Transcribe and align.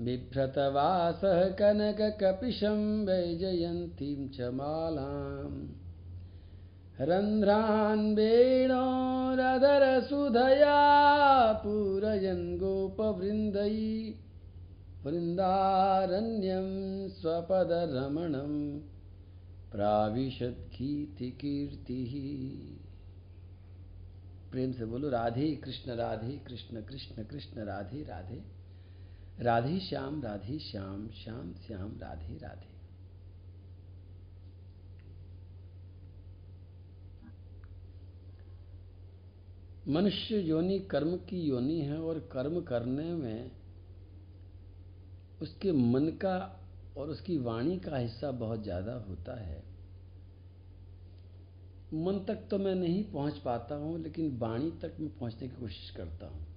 बिभ्रतवासः 0.00 1.48
कनककपिशं 1.48 3.06
वैजयन्तीं 3.06 4.28
च 4.28 4.40
मालाम्। 4.40 5.68
रन्ध्रान् 7.00 8.14
वेणोरधरसुधया 8.14 9.12
पूरयन् 11.52 12.58
गोपवृन्दै। 12.58 14.14
वृन्दारण्यं 15.04 16.68
स्वपदरमणं 17.08 18.78
प्राविशद्गीतिकीर्तिः। 19.72 20.60
प्रेम 24.52 24.72
से 24.72 24.84
बोलो, 24.84 25.08
राधे 25.08 25.56
कृष्ण 25.56 25.92
राधे 25.92 26.40
कृष्ण 26.46 26.82
कृष्ण 26.82 27.24
कृष्ण, 27.24 27.64
राधे 27.64 28.02
राधे। 28.02 28.59
राधे 29.40 29.78
श्याम 29.80 30.20
राधे 30.22 30.58
श्याम 30.58 31.08
श्याम 31.14 31.52
श्याम, 31.66 31.90
राधे 31.98 32.36
राधे। 32.38 32.68
मनुष्य 39.86 40.38
योनि 40.38 40.78
कर्म 40.90 41.16
की 41.28 41.40
योनि 41.40 41.80
है 41.80 42.00
और 42.00 42.18
कर्म 42.32 42.60
करने 42.60 43.12
में 43.14 43.50
उसके 45.42 45.72
मन 45.72 46.08
का 46.22 46.36
और 46.96 47.10
उसकी 47.10 47.38
वाणी 47.38 47.78
का 47.78 47.96
हिस्सा 47.96 48.30
बहुत 48.30 48.62
ज़्यादा 48.62 48.92
होता 49.08 49.40
है। 49.40 49.62
मन 51.94 52.24
तक 52.28 52.46
तो 52.50 52.58
मैं 52.58 52.74
नहीं 52.74 53.02
पहुँच 53.04 53.38
पाता 53.38 53.74
हूँ, 53.74 53.98
लेकिन 54.02 54.36
वाणी 54.38 54.70
तक 54.82 54.96
मैं 55.00 55.18
पहुँचने 55.18 55.48
की 55.48 55.60
कोशिश 55.60 55.90
करता 55.90 56.26
हूँ। 56.26 56.49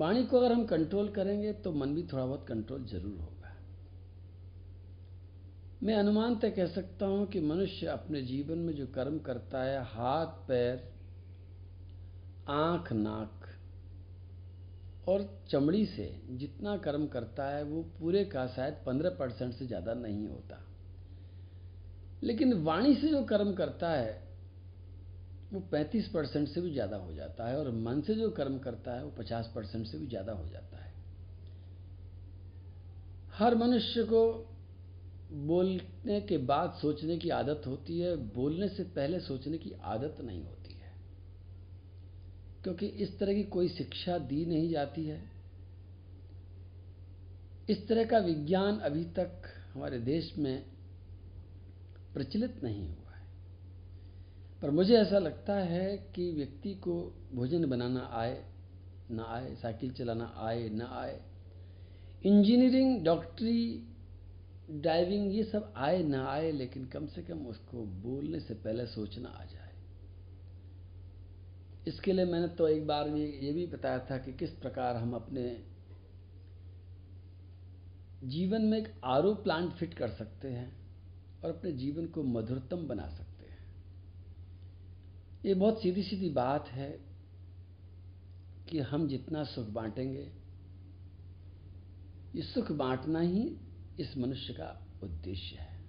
वाणी 0.00 0.24
को 0.24 0.38
अगर 0.38 0.52
हम 0.52 0.64
कंट्रोल 0.66 1.08
करेंगे 1.08 1.52
तो 1.54 1.72
मन 1.72 1.94
भी 1.94 2.02
थोड़ा 2.02 2.24
बहुत 2.26 2.46
कंट्रोल 2.48 2.84
ज़रूर 2.84 3.18
होगा। 3.18 3.56
मैं 5.82 5.94
अनुमान 5.94 6.36
तय 6.36 6.50
कह 6.50 6.66
सकता 6.66 7.06
हूँ 7.06 7.26
कि 7.26 7.40
मनुष्य 7.40 7.86
अपने 7.86 8.22
जीवन 8.22 8.58
में 8.58 8.74
जो 8.74 8.86
कर्म 8.86 9.18
करता 9.18 9.62
है, 9.62 9.82
हाथ, 9.84 10.26
पैर, 10.48 10.88
आँख, 12.48 12.92
नाक 12.92 13.46
और 15.08 15.22
चमड़ी 15.50 15.84
से 15.86 16.04
जितना 16.30 16.76
कर्म 16.76 17.06
करता 17.06 17.48
है, 17.48 17.62
वो 17.64 17.82
पूरे 18.00 18.24
का 18.24 18.46
शायद 18.46 18.74
पंद्रह 18.86 19.10
परसेंट 19.10 19.54
से 19.54 19.66
ज़्यादा 19.66 19.94
नहीं 19.94 20.26
होता। 20.28 20.60
लेकिन 22.22 22.52
वाणी 22.62 22.94
से 22.94 23.08
जो 23.08 23.22
कर्म 23.24 23.52
करता 23.54 23.90
है 23.90 24.29
वो 25.52 25.60
पैंतीस 25.60 26.08
परसेंट 26.08 26.48
से 26.48 26.60
भी 26.60 26.72
ज़्यादा 26.72 26.96
हो 26.96 27.12
जाता 27.12 27.48
है 27.48 27.58
और 27.58 27.70
मन 27.70 28.00
से 28.00 28.14
जो 28.14 28.30
कर्म 28.30 28.58
करता 28.58 28.94
है 28.96 29.04
वो 29.04 29.10
पचास 29.10 29.52
परसेंट 29.54 29.86
से 29.86 29.98
भी 29.98 30.06
ज़्यादा 30.06 30.32
हो 30.32 30.46
जाता 30.48 30.84
है। 30.84 30.92
हर 33.34 33.54
मनुष्य 33.54 34.02
को 34.04 34.22
बोलने 35.30 36.20
के 36.20 36.38
बाद 36.38 36.72
सोचने 36.72 37.16
की 37.18 37.30
आदत 37.30 37.62
होती 37.66 37.98
है, 37.98 38.16
बोलने 38.16 38.68
से 38.68 38.84
पहले 38.84 39.20
सोचने 39.20 39.58
की 39.58 39.72
आदत 39.84 40.16
नहीं 40.20 40.42
होती 40.42 40.74
है। 40.74 40.92
क्योंकि 42.64 42.86
इस 42.86 43.18
तरह 43.18 43.34
की 43.34 43.42
कोई 43.42 43.68
शिक्षा 43.68 44.18
दी 44.18 44.44
नहीं 44.46 44.68
जाती 44.70 45.04
है। 45.04 45.22
इस 47.68 47.86
तरह 47.88 48.04
का 48.04 48.18
विज्ञान 48.18 48.78
अभी 48.78 49.04
तक 49.04 49.42
हमारे 49.74 49.98
देश 49.98 50.32
में 50.38 50.64
प्रचलित 52.14 52.60
नहीं 52.64 52.88
हुआ। 52.88 52.99
पर 54.62 54.70
मुझे 54.70 54.94
ऐसा 54.96 55.18
लगता 55.18 55.54
है 55.54 55.96
कि 56.14 56.32
व्यक्ति 56.32 56.74
को 56.74 57.14
भोजन 57.34 57.66
बनाना 57.66 58.10
आए, 58.12 58.44
ना 59.10 59.24
आए, 59.24 59.54
साइकिल 59.54 59.90
चलाना 59.90 60.34
आए, 60.36 60.68
ना 60.68 60.88
आए। 60.92 61.20
इंजीनियरिंग, 62.24 63.04
डॉक्टरी, 63.04 63.86
ड्राइविंग, 64.70 65.34
ये 65.34 65.44
सब 65.44 65.72
आए, 65.76 66.02
ना 66.02 66.26
आए, 66.26 66.52
लेकिन 66.52 66.84
कम 66.84 67.06
से 67.06 67.22
कम 67.22 67.46
उसको 67.46 67.84
बोलने 67.84 68.40
से 68.40 68.54
पहले 68.54 68.86
सोचना 68.86 69.28
आ 69.28 69.44
जाए। 69.44 69.70
इसके 71.86 72.12
लिए 72.12 72.24
मैंने 72.24 72.48
तो 72.48 72.68
एक 72.68 72.86
बार 72.86 73.10
भी 73.10 73.24
ये 73.46 73.52
भी 73.52 73.66
बताया 73.66 73.98
था 73.98 74.18
कि 74.18 74.32
किस 74.32 74.50
प्रकार 74.50 74.96
हम 74.96 75.12
अपने 75.12 75.64
जीवन 78.24 78.62
में 78.62 78.78
एक 78.78 79.00
आरो 79.04 79.34
प्लांट 79.34 79.72
फिट 79.72 79.94
कर 79.94 80.08
सकते 80.08 80.48
हैं 80.48 80.72
और 81.44 81.50
अपने 81.50 81.72
जीवन 81.72 82.06
को 82.06 82.22
मधुरतम 82.22 82.76
बना 82.76 83.08
सकते 83.08 83.22
हैं। 83.22 83.29
ये 85.46 85.54
बहुत 85.54 85.82
सीधी 85.82 86.02
सीधी 86.02 86.30
बात 86.30 86.68
है 86.68 87.00
कि 88.68 88.80
हम 88.80 89.08
जितना 89.08 89.44
सुख 89.44 89.66
बांटेंगे, 89.66 90.32
ये 92.34 92.42
सुख 92.42 92.72
बांटना 92.72 93.20
ही 93.20 93.56
इस 94.00 94.16
मनुष्य 94.16 94.52
का 94.52 94.86
उद्देश्य 95.02 95.56
है। 95.56 95.84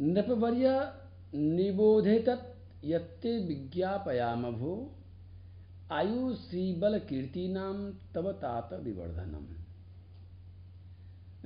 नृपवर्य 0.00 2.20
तत् 2.20 2.84
यत्ते 2.84 3.38
विज्ञापयाम 3.38 4.52
भो 4.52 4.94
आयु 5.92 6.36
श्रीबल 6.36 6.98
कीर्ति 6.98 7.48
नाम 7.48 7.92
तब 8.14 8.32
तात 8.32 8.72
विवर्धनम। 8.72 9.46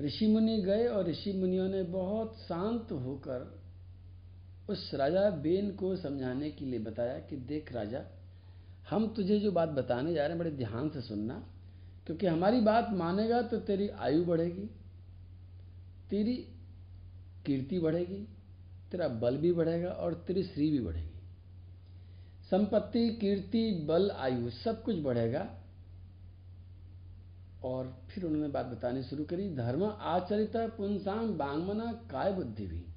ऋषि 0.04 0.26
मुनि 0.26 0.62
गए 0.62 0.86
और 0.86 1.08
ऋषि 1.08 1.32
मुनियों 1.32 1.69
ने 1.69 1.82
बहुत 1.82 2.38
शांत 2.38 2.92
होकर 2.92 3.61
उस 4.72 4.90
राजा 4.94 5.30
बेन 5.30 5.70
को 5.70 5.96
समझाने 5.96 6.50
के 6.50 6.64
लिए 6.64 6.78
बताया 6.78 7.18
कि 7.18 7.36
देख 7.36 7.72
राजा, 7.72 8.04
हम 8.90 9.14
तुझे 9.14 9.38
जो 9.40 9.52
बात 9.52 9.68
बताने 9.68 10.14
जा 10.14 10.20
रहे 10.20 10.30
हैं, 10.30 10.38
बड़े 10.38 10.50
ध्यान 10.50 10.88
से 10.88 11.00
सुनना, 11.00 11.46
क्योंकि 12.06 12.26
हमारी 12.26 12.60
बात 12.60 12.90
मानेगा 12.90 13.42
तो 13.42 13.58
तेरी 13.58 13.88
आयु 13.88 14.24
बढ़ेगी, 14.24 14.70
तेरी 16.10 16.36
कीर्ति 17.46 17.78
बढ़ेगी, 17.78 18.28
तेरा 18.90 19.08
बल 19.08 19.36
भी 19.36 19.52
बढ़ेगा 19.52 19.88
और 19.88 20.14
तेरी 20.14 20.42
श्री 20.42 20.70
भी 20.70 20.80
बढ़ेगी। 20.80 21.08
संपत्ति, 22.50 23.10
कीर्ति, 23.10 23.84
बल, 23.88 24.10
आयु 24.10 24.50
सब 24.50 24.82
कुछ 24.82 24.96
बढ़ेगा। 24.96 25.58
और 27.64 28.02
फिर 28.08 28.24
उन्होंने 28.24 28.48
बात 28.48 28.66
बतानी 28.66 29.02
शुरू 29.02 29.24
करी, 29.24 29.54
धर्म, 29.54 29.84
आचरित 29.84 30.56
पुंसाम 30.56 31.38
बांगमना, 31.38 31.92
काय 31.92 32.32
बुद्धि 32.32 32.66
भी। 32.66 32.91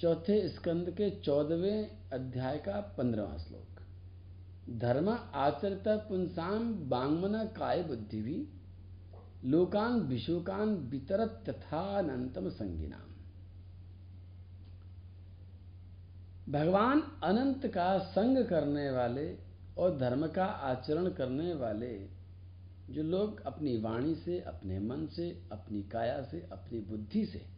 चौथे 0.00 0.48
स्कंद 0.48 0.90
के 0.90 1.10
चौदहवें 1.10 2.10
अध्याय 2.12 2.58
का 2.58 2.80
पंद्रहवा 2.80 3.36
श्लोक। 3.36 3.80
धर्म 4.78 5.08
आचरित 5.34 5.88
पुंसाम 5.88 6.88
बांगमना 6.88 7.44
काय 7.44 7.82
बुद्धि 7.82 8.22
भी, 8.22 8.48
लोकान 9.44 10.00
विशोकान 10.00 10.68
वितरत 10.68 11.44
तथानंतम 11.48 12.48
संगिनाम। 12.48 13.08
भगवान 16.52 17.00
अनंत 17.22 17.66
का 17.66 17.98
संग 17.98 18.46
करने 18.46 18.90
वाले 18.90 19.38
और 19.78 19.98
धर्म 19.98 20.26
का 20.26 20.44
आचरण 20.44 21.08
करने 21.08 21.54
वाले, 21.54 22.08
जो 22.90 23.02
लोग 23.02 23.40
अपनी 23.40 23.80
वाणी 23.80 24.14
से, 24.14 24.40
अपने 24.40 24.78
मन 24.78 25.06
से, 25.06 25.42
अपनी 25.52 25.82
काया 25.82 26.22
से, 26.22 26.48
अपनी 26.52 26.80
बुद्धि 26.80 27.26
से 27.26 27.57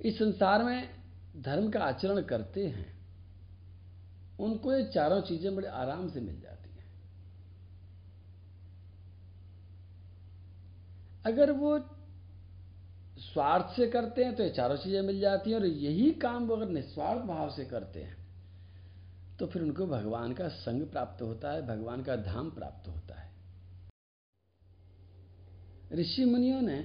इस 0.00 0.18
संसार 0.18 0.62
में 0.64 0.88
धर्म 1.38 1.68
का 1.70 1.80
आचरण 1.82 2.20
करते 2.24 2.66
हैं, 2.66 2.86
उनको 4.38 4.72
ये 4.72 4.84
चारों 4.86 5.20
चीज़ें 5.22 5.54
बड़े 5.56 5.68
आराम 5.68 6.08
से 6.08 6.20
मिल 6.20 6.40
जाती 6.40 6.70
हैं। 6.70 6.84
अगर 11.24 11.52
वो 11.54 11.78
स्वार्थ 13.22 13.76
से 13.76 13.86
करते 13.88 14.24
हैं 14.24 14.34
तो 14.36 14.42
ये 14.42 14.50
चारों 14.50 14.76
चीज़ें 14.76 15.00
मिल 15.02 15.20
जाती 15.20 15.50
हैं, 15.50 15.58
और 15.58 15.66
यही 15.66 16.10
काम 16.20 16.46
वो 16.46 16.56
अगर 16.56 16.68
निस्वार्थ 16.70 17.22
भाव 17.26 17.50
से 17.50 17.64
करते 17.66 18.02
हैं 18.02 18.16
तो 19.38 19.46
फिर 19.46 19.62
उनको 19.62 19.86
भगवान 19.86 20.32
का 20.32 20.48
संग 20.50 20.82
प्राप्त 20.86 21.22
होता 21.22 21.52
है, 21.52 21.66
भगवान 21.66 22.02
का 22.02 22.16
धाम 22.18 22.50
प्राप्त 22.50 22.88
होता 22.88 23.14
है। 23.14 23.30
ऋषि 25.92 26.24
मुनियों 26.24 26.60
ने 26.62 26.78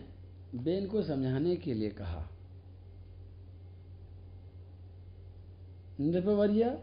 बेन 0.56 0.88
को 0.88 1.04
समझाने 1.04 1.56
के 1.58 1.74
लिए 1.74 1.90
कहा 1.92 2.28
नृपवर्य 6.01 6.77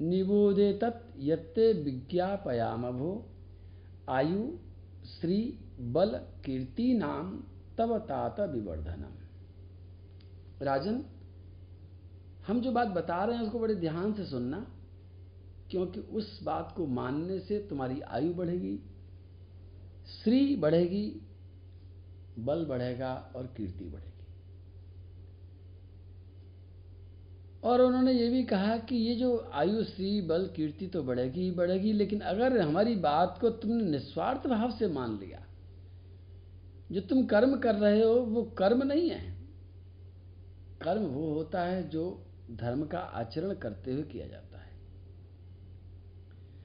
निबोधे 0.00 0.72
तत् 0.72 1.02
यत्ते 1.20 1.72
विज्ञापयाम 1.82 2.90
भो 2.90 3.12
आयु 4.08 4.42
श्री 5.10 5.38
बल, 5.92 6.10
कीर्ति, 6.44 6.92
नाम 6.94 7.30
तब 7.78 7.96
तात 8.08 8.40
विवर्धनम। 8.50 9.14
राजन, 10.62 11.02
हम 12.46 12.60
जो 12.60 12.72
बात 12.72 12.88
बता 12.88 13.24
रहे 13.24 13.36
हैं 13.36 13.44
उसको 13.44 13.58
बड़े 13.58 13.74
ध्यान 13.74 14.12
से 14.12 14.24
सुनना, 14.24 14.58
क्योंकि 15.70 16.00
उस 16.00 16.42
बात 16.42 16.72
को 16.76 16.86
मानने 16.86 17.38
से 17.40 17.58
तुम्हारी 17.68 18.00
आयु 18.00 18.32
बढ़ेगी 18.34 18.76
श्री 20.12 20.56
बढ़ेगी, 20.56 21.04
बल 22.38 22.64
बढ़ेगा 22.64 23.12
और 23.36 23.46
कीर्ति 23.56 23.84
बढ़ेगी। 23.84 24.09
और 27.62 27.80
उन्होंने 27.80 28.12
ये 28.12 28.28
भी 28.28 28.42
कहा 28.44 28.76
कि 28.78 28.96
ये 28.96 29.14
जो 29.14 29.50
आयु 29.52 29.82
श्री 29.84 30.20
बल 30.20 30.46
कीर्ति 30.56 30.86
तो 30.86 31.02
बढ़ेगी 31.02 31.40
ही 31.40 31.50
बढ़ेगी, 31.50 31.92
लेकिन 31.92 32.20
अगर 32.20 32.60
हमारी 32.60 32.94
बात 32.96 33.38
को 33.40 33.50
तुमने 33.50 33.84
निस्वार्थ 33.84 34.46
भाव 34.46 34.70
से 34.70 34.88
मान 34.88 35.18
लिया, 35.18 35.44
जो 36.92 37.00
तुम 37.00 37.24
कर्म 37.24 37.56
कर 37.58 37.74
रहे 37.74 38.02
हो, 38.02 38.14
वो 38.14 38.42
कर्म 38.58 38.82
नहीं 38.82 39.10
है। 39.10 39.38
कर्म 40.82 41.02
वो 41.02 41.32
होता 41.34 41.62
है 41.62 41.88
जो 41.88 42.04
धर्म 42.50 42.84
का 42.86 42.98
आचरण 42.98 43.54
करते 43.54 43.92
हुए 43.92 44.02
किया 44.02 44.26
जाता 44.26 44.58
है। 44.58 44.70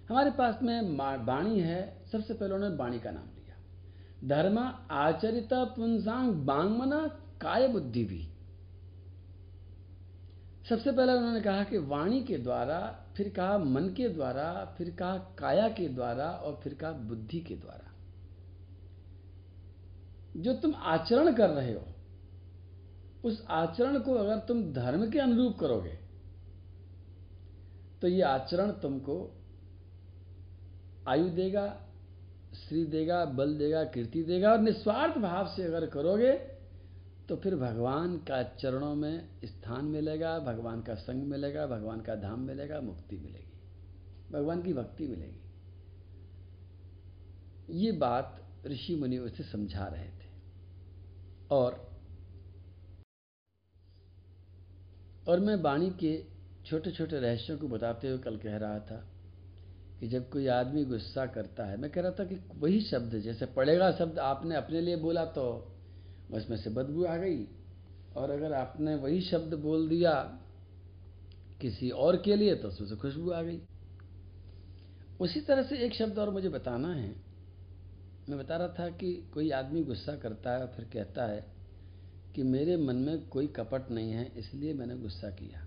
हमारे 0.10 0.32
पास 0.32 0.60
में 0.64 0.98
वाणी 1.26 1.60
है, 1.60 2.04
सबसे 2.12 2.34
पहले 2.34 2.54
उन्होंने 2.54 2.76
वाणी 2.76 3.00
का 3.00 3.12
नाम 3.12 3.28
लिया। 3.36 3.58
धर्म 4.28 4.58
आचरिता 4.92 5.64
पुंसांग 5.66 6.34
बांगमना 6.46 7.00
काय 7.42 7.68
बुद्धि 7.68 8.04
भी। 8.04 8.28
सबसे 10.70 10.92
पहले 10.92 11.14
उन्होंने 11.14 11.42
कहा 11.42 11.64
कि 11.64 11.78
वाणी 11.78 12.22
के 12.24 12.38
द्वारा, 12.38 12.80
फिर 13.18 13.30
कहा 13.30 13.58
मन 13.58 13.90
के 13.90 14.08
द्वारा, 14.10 14.76
फिर 14.78 14.90
कहा 14.90 15.18
काया 15.40 15.68
के 15.70 15.88
द्वारा 15.88 16.30
और 16.30 16.60
फिर 16.64 16.74
कहा 16.74 16.92
बुद्धि 16.92 17.40
के 17.40 17.56
द्वारा। 17.56 17.92
जो 20.38 20.54
तुम 20.54 20.74
आचरण 20.76 21.34
कर 21.34 21.50
रहे 21.50 21.74
हो, 21.74 21.86
उस 23.24 23.46
आचरण 23.50 24.00
को 24.00 24.14
अगर 24.14 24.40
तुम 24.40 24.64
धर्म 24.74 25.10
के 25.12 25.20
अनुरूप 25.20 25.58
करोगे 25.60 25.98
तो 28.02 28.08
ये 28.08 28.22
आचरण 28.22 28.72
तुमको 28.72 29.16
आयु 31.08 31.30
देगा 31.30 31.68
श्री 32.56 32.86
देगा, 32.86 33.24
बल 33.26 33.58
देगा, 33.58 33.84
कीर्ति 33.84 34.24
देगा 34.24 34.52
और 34.52 34.60
निस्वार्थ 34.60 35.18
भाव 35.18 35.48
से 35.48 35.64
अगर 35.64 35.86
करोगे 35.86 36.32
तो 37.30 37.36
फिर 37.36 37.56
भगवान 37.56 38.18
का 38.18 38.44
चरणों 38.44 38.96
में 38.96 39.30
स्थान 39.46 39.86
मिलेगा, 39.86 40.40
भगवान 40.40 40.82
का 40.82 40.96
संग 40.96 41.24
मिलेगा, 41.24 41.68
भगवान 41.68 42.02
का 42.02 42.16
धाम 42.16 42.40
मिलेगा, 42.40 42.82
मुक्ति 42.82 43.18
मिलेगी। 43.18 43.60
भगवान 44.32 44.62
की 44.62 44.74
भक्ति 44.74 45.08
मिलेगी। 45.08 45.42
ये 47.70 47.92
बात 47.92 48.44
ऋषि 48.66 48.96
मुनि 48.96 49.18
उसे 49.18 49.44
समझा 49.44 49.86
रहे 49.86 50.10
थे। 50.10 50.30
और 51.52 51.96
और 55.28 55.40
मैं 55.40 55.56
वाणी 55.56 55.90
के 55.90 56.26
छोटे 56.66 56.92
छोटे 56.92 57.20
रहस्यों 57.20 57.58
को 57.58 57.68
बताते 57.68 58.08
हुए 58.08 58.18
कल 58.18 58.38
कह 58.38 58.58
रहा 58.58 58.80
था 58.80 59.12
कि 60.00 60.08
जब 60.08 60.30
कोई 60.30 60.48
आदमी 60.48 60.86
गुस्सा 60.86 61.26
करता 61.26 61.66
है, 61.66 61.78
मैं 61.78 61.92
कह 61.92 62.02
रहा 62.02 62.12
था 62.12 62.26
कि 62.26 62.36
वही 62.36 62.82
शब्द, 62.82 63.20
जैसे 63.20 63.46
पड़ेगा 63.46 63.92
शब्द 63.92 64.20
आपने 64.20 64.56
अपने 64.56 64.82
लिए 64.82 64.96
बोला 64.96 65.26
तो। 65.26 65.75
उसमें 66.32 66.58
से 66.58 66.70
बदबू 66.70 67.06
आ 67.06 67.18
गई। 67.18 67.48
और 68.16 68.30
अगर 68.30 68.54
आपने 68.54 68.96
वही 68.96 69.22
शब्द 69.22 69.54
बोल 69.54 69.90
दिया 69.90 70.42
किसी 71.62 71.90
और 71.90 72.22
के 72.22 72.36
लिए 72.36 72.56
तो 72.56 72.68
उसमें 72.68 72.88
से 72.88 72.96
खुशबू 72.96 73.32
आ 73.32 73.42
गई। 73.42 73.62
उसी 75.20 75.42
तरह 75.42 75.64
से 75.64 75.78
एक 75.78 75.94
शब्द 75.94 76.20
और 76.20 76.30
मुझे 76.30 76.50
बताना 76.50 76.94
है। 76.94 77.16
मैं 78.30 78.40
बता 78.40 78.58
रहा 78.58 78.68
था 78.68 78.90
कि 78.90 79.32
कोई 79.34 79.50
आदमी 79.50 79.84
गुस्सा 79.84 80.16
करता 80.16 80.52
है 80.52 80.62
और 80.62 80.68
फिर 80.68 80.86
कहता 80.86 81.26
है 81.26 81.46
कि 82.36 82.44
मेरे 82.44 82.78
मन 82.78 82.96
में 82.96 83.28
कोई 83.28 83.48
कपट 83.48 83.92
नहीं 83.92 84.12
है, 84.12 84.32
इसलिए 84.38 84.74
मैंने 84.74 84.98
गुस्सा 84.98 85.30
किया। 85.30 85.66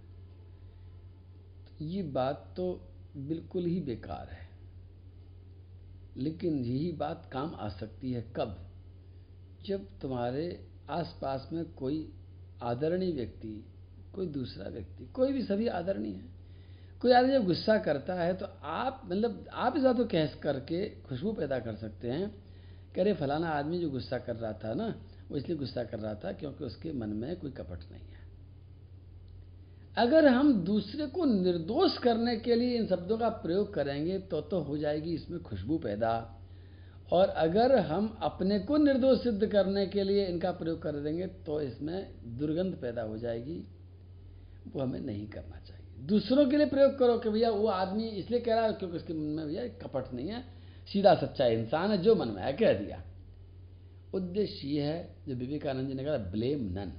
तो 1.68 1.84
ये 1.84 2.02
बात 2.02 2.54
तो 2.56 2.88
बिल्कुल 3.16 3.64
ही 3.64 3.80
बेकार 3.80 4.28
है। 4.28 4.48
लेकिन 6.16 6.58
यही 6.58 6.92
बात 6.92 7.30
काम 7.32 7.54
आ 7.54 7.68
सकती 7.68 8.12
है 8.12 8.32
कब? 8.36 8.67
जब 9.68 9.86
तुम्हारे 10.00 10.46
आसपास 10.90 11.48
में 11.52 11.64
कोई 11.74 12.08
आदरणीय 12.62 13.12
व्यक्ति, 13.12 13.64
कोई 14.14 14.26
दूसरा 14.28 14.68
व्यक्ति, 14.68 15.04
कोई 15.04 15.32
भी 15.32 15.42
सभी 15.42 15.66
आदरणीय 15.68 16.12
है, 16.12 16.36
कोई 17.02 17.12
आदमी 17.12 17.32
जब 17.32 17.44
गुस्सा 17.46 17.76
करता 17.78 18.14
है 18.14 18.34
तो 18.34 18.46
आप 18.64 19.02
मतलब 19.04 19.44
आप 19.52 19.76
इस 19.76 19.82
को 19.86 20.04
कह 20.06 20.26
करके 20.42 20.88
खुशबू 21.02 21.32
पैदा 21.32 21.58
कर 21.58 21.74
सकते 21.76 22.10
हैं 22.10 22.30
कह 22.94 23.02
रहे 23.02 23.14
फलाना 23.14 23.48
आदमी 23.48 23.78
जो 23.78 23.90
गुस्सा 23.90 24.18
कर 24.18 24.36
रहा 24.36 24.52
था 24.54 24.72
ना, 24.74 24.94
वो 25.30 25.36
इसलिए 25.36 25.58
गुस्सा 25.58 25.84
कर 25.84 25.98
रहा 25.98 26.14
था 26.14 26.32
क्योंकि 26.32 26.64
उसके 26.64 26.92
मन 26.92 27.08
में 27.08 27.36
कोई 27.36 27.50
कपट 27.50 27.90
नहीं 27.92 28.00
है। 28.02 28.26
अगर 29.96 30.26
हम 30.28 30.52
दूसरे 30.64 31.06
को 31.06 31.24
निर्दोष 31.24 31.98
करने 31.98 32.36
के 32.36 32.54
लिए 32.54 32.76
इन 32.78 32.86
शब्दों 32.86 33.18
का 33.18 33.28
प्रयोग 33.38 33.72
करेंगे 33.74 34.18
तो 34.18 34.40
तो 34.40 34.60
हो 34.60 34.76
जाएगी 34.78 35.14
इसमें 35.14 35.42
खुशबू 35.42 35.78
पैदा। 35.78 36.10
और 37.12 37.28
अगर 37.28 37.78
हम 37.78 38.18
अपने 38.22 38.58
को 38.58 38.76
निर्दोष 38.76 39.22
सिद्ध 39.22 39.46
करने 39.46 39.86
के 39.86 40.02
लिए 40.02 40.26
इनका 40.26 40.50
प्रयोग 40.52 40.82
कर 40.82 40.92
देंगे 40.92 41.26
तो 41.26 41.60
इसमें 41.60 42.10
दुर्गंध 42.38 42.74
पैदा 42.74 43.02
हो 43.02 43.18
जाएगी। 43.18 43.64
वो 44.74 44.82
हमें 44.82 45.00
नहीं 45.00 45.28
करना 45.28 45.60
चाहिए। 45.60 46.06
दूसरों 46.06 46.46
के 46.46 46.56
लिए 46.56 46.66
प्रयोग 46.66 46.98
करो 46.98 47.18
कि 47.18 47.30
भैया, 47.30 47.50
वो 47.50 47.66
आदमी 47.66 48.08
इसलिए 48.08 48.40
कह 48.40 48.54
रहा 48.54 48.66
है 48.66 48.72
क्योंकि 48.72 48.96
उसके 48.96 49.12
मन 49.12 49.20
में 49.20 49.46
भैया 49.46 49.68
कपट 49.68 50.14
नहीं 50.14 50.28
है, 50.28 50.44
सीधा 50.92 51.14
सच्चा 51.14 51.46
इंसान 51.46 51.90
है, 51.90 51.98
जो 51.98 52.14
मन 52.14 52.28
में 52.28 52.42
है, 52.42 52.52
कह 52.52 52.72
दिया। 52.72 53.02
उद्देश्य 54.14 54.68
ये 54.68 54.82
है, 54.82 55.16
जो 55.28 55.34
विवेकानंद 55.34 55.88
जी 55.88 55.94
ने 55.94 56.04
कहा, 56.04 56.16
ब्लेम 56.16 56.60
नन। 56.62 56.92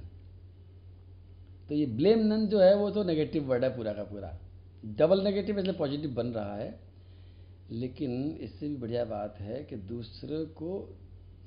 तो 1.68 1.74
ये 1.74 1.86
ब्लेम 1.86 2.26
नन 2.26 2.46
जो 2.46 2.60
है, 2.60 2.76
वो 2.76 2.90
तो 2.90 3.04
नेगेटिव 3.04 3.44
वर्ड 3.44 3.64
है 3.64 3.76
पूरा 3.76 3.92
का 3.92 4.02
पूरा। 4.02 4.38
डबल 4.84 5.20
नेगेटिव 5.20 5.58
इसलिए 5.58 5.74
पॉजिटिव 5.74 6.14
बन 6.14 6.26
रहा 6.26 6.56
है। 6.56 6.89
लेकिन 7.70 8.38
इससे 8.40 8.68
भी 8.68 8.76
बढ़िया 8.76 9.04
बात 9.04 9.36
है 9.40 9.64
कि 9.64 9.76
दूसरे 9.76 10.44
को 10.44 10.98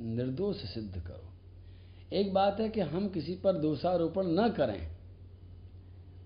निर्दोष 0.01 0.57
सिद्ध 0.57 1.01
करो। 1.01 1.33
एक 2.13 2.33
बात 2.33 2.59
है 2.59 2.69
कि 2.69 2.81
हम 2.81 3.09
किसी 3.09 3.35
पर 3.35 3.53
दोषारोपण 3.53 4.23
न 4.25 4.49
करें। 4.49 4.91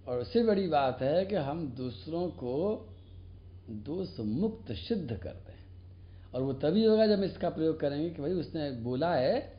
और 0.08 0.20
उससे 0.20 0.44
बड़ी 0.44 0.68
बात 0.68 1.02
है 1.02 1.26
कि 1.26 1.36
हम 1.36 1.68
दूसरों 1.68 2.28
को 2.28 2.88
दोष 3.70 4.20
मुक्त 4.20 4.72
सिद्ध 4.72 5.18
कर 5.18 5.34
दें। 5.34 5.58
और 6.34 6.42
वो 6.42 6.54
तभी 6.54 6.86
होगा 6.86 7.08
जब 7.08 7.24
इसका 7.24 7.50
प्रयोग 7.50 7.80
करेंगे 7.80 8.10
कि 8.10 8.22
भाई 8.22 8.32
उसने 8.32 8.72
बोला 8.72 9.16
है, 9.16 9.54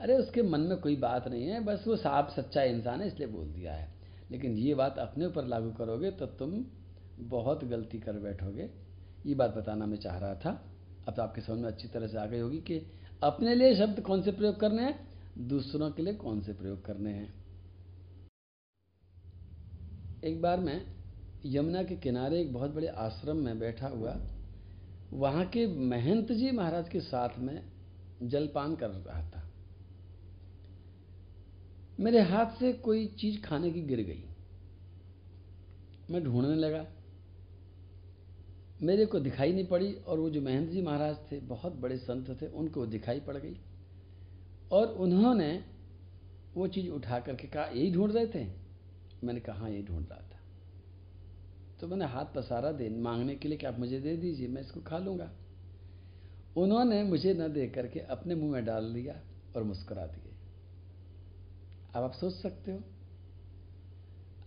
अरे 0.00 0.14
उसके 0.14 0.42
मन 0.42 0.60
में 0.60 0.78
कोई 0.78 0.96
बात 0.96 1.28
नहीं 1.28 1.46
है, 1.46 1.64
बस 1.64 1.84
वो 1.88 1.96
साफ़ 1.96 2.40
सच्चा 2.40 2.62
इंसान 2.62 3.00
है, 3.00 3.06
इसलिए 3.06 3.28
बोल 3.28 3.46
दिया 3.46 3.74
है। 3.74 3.94
लेकिन 4.30 4.52
ये 4.52 4.74
बात 4.74 4.98
अपने 4.98 5.26
ऊपर 5.26 5.44
लागू 5.44 5.70
करोगे 5.70 6.10
तो 6.10 6.26
तुम 6.26 6.64
बहुत 7.18 7.64
गलती 7.64 7.98
कर 7.98 8.12
बैठोगे। 8.12 8.87
ये 9.26 9.34
बात 9.34 9.54
बताना 9.54 9.86
मैं 9.86 9.96
चाह 9.96 10.18
रहा 10.18 10.34
था। 10.34 10.50
अब 11.08 11.14
तो 11.14 11.22
आपके 11.22 11.40
समझ 11.40 11.58
में 11.58 11.68
अच्छी 11.68 11.88
तरह 11.88 12.08
से 12.08 12.18
आ 12.18 12.26
गई 12.26 12.38
होगी 12.38 12.58
कि 12.58 12.80
अपने 13.22 13.54
लिए 13.54 13.74
शब्द 13.76 14.00
कौन 14.00 14.22
से 14.22 14.32
प्रयोग 14.32 14.60
करने 14.60 14.82
हैं? 14.82 15.08
दूसरों 15.38 15.90
के 15.90 16.02
लिए 16.02 16.14
कौन 16.14 16.40
से 16.40 16.52
प्रयोग 16.52 16.84
करने 16.84 17.10
हैं? 17.10 17.32
एक 20.24 20.40
बार 20.42 20.60
मैं 20.60 20.82
यमुना 21.46 21.82
के 21.82 21.96
किनारे 21.96 22.40
एक 22.40 22.52
बहुत 22.52 22.70
बड़े 22.70 22.86
आश्रम 22.86 23.36
में 23.36 23.58
बैठा 23.58 23.88
हुआ, 23.88 24.16
वहाँ 25.12 25.44
के 25.46 25.66
महंत 25.66 26.32
जी 26.32 26.50
महाराज 26.50 26.88
के 26.88 27.00
साथ 27.00 27.38
में 27.38 27.72
जलपान 28.22 28.74
कर 28.76 28.88
रहा 28.88 29.22
था। 29.30 29.42
मेरे 32.00 32.20
हाथ 32.20 32.46
से 32.46 32.72
कोई 32.72 33.06
चीज़ 33.06 33.40
खाने 33.42 33.70
की 33.70 33.82
गिर 33.82 34.00
गई। 34.00 34.24
मैं 36.10 36.24
ढूँढने 36.24 36.54
लगा 36.54 36.84
मेरे 38.82 39.06
को 39.06 39.20
दिखाई 39.20 39.52
नहीं 39.52 39.66
पड़ी 39.66 39.94
और 39.94 40.18
वो 40.18 40.30
जो 40.30 40.40
महेंद्र 40.40 40.72
जी 40.72 40.82
महाराज 40.82 41.16
थे, 41.32 41.40
बहुत 41.40 41.72
बड़े 41.72 41.96
संत 41.96 42.42
थे, 42.42 42.46
उनको 42.46 42.86
दिखाई 42.86 43.20
पड़ 43.20 43.36
गई। 43.36 43.60
और 44.72 44.86
उन्होंने 44.86 45.64
वो 46.54 46.68
चीज़ 46.68 46.90
उठा 46.90 47.20
करके 47.20 47.48
कहा, 47.48 47.64
यही 47.64 47.92
ढूंढ 47.92 48.12
रहे 48.12 48.26
थे? 48.26 48.46
मैंने 49.24 49.40
कहा 49.40 49.56
हाँ 49.56 49.70
यही 49.70 49.82
ढूंढ 49.82 50.08
रहा 50.08 50.18
था। 50.18 50.40
तो 51.80 51.88
मैंने 51.88 52.04
हाथ 52.04 52.24
पसारा 52.34 52.72
दे, 52.72 52.88
मांगने 52.88 53.36
के 53.36 53.48
लिए 53.48 53.58
कि 53.58 53.66
आप 53.66 53.78
मुझे 53.78 54.00
दे 54.00 54.16
दीजिए, 54.16 54.48
मैं 54.48 54.62
इसको 54.62 54.80
खा 54.80 54.98
लूँगा। 54.98 55.30
उन्होंने 56.56 57.02
मुझे 57.04 57.34
न 57.34 57.48
दे 57.48 57.68
करके 57.68 58.00
अपने 58.00 58.34
मुँह 58.34 58.52
में 58.52 58.64
डाल 58.64 58.84
लिया 58.84 59.20
और 59.56 59.62
मुस्कुरा 59.62 60.06
दिए। 60.06 60.32
अब 61.94 62.02
आप 62.04 62.12
सोच 62.12 62.34
सकते 62.34 62.72
हो, 62.72 62.82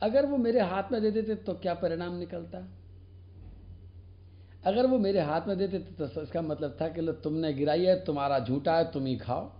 अगर 0.01 0.25
वो 0.25 0.37
मेरे 0.37 0.59
हाथ 0.59 0.91
में 0.91 1.01
दे 1.01 1.11
देते 1.11 1.35
तो 1.35 1.53
क्या 1.53 1.73
परिणाम 1.73 2.17
निकलता? 2.17 2.80
अगर 4.63 4.87
वो 4.87 4.97
मेरे 4.99 5.19
हाथ 5.19 5.47
में 5.47 5.57
देते 5.57 5.79
तो 5.79 6.21
इसका 6.21 6.41
मतलब 6.41 6.77
था 6.81 6.87
कि 6.87 7.01
लो, 7.01 7.11
तुमने 7.13 7.53
गिराई 7.53 7.85
है, 7.85 8.03
तुम्हारा 8.05 8.39
झूठा 8.39 8.77
है, 8.77 8.91
तुम 8.91 9.05
ही 9.05 9.15
खाओ। 9.17 9.51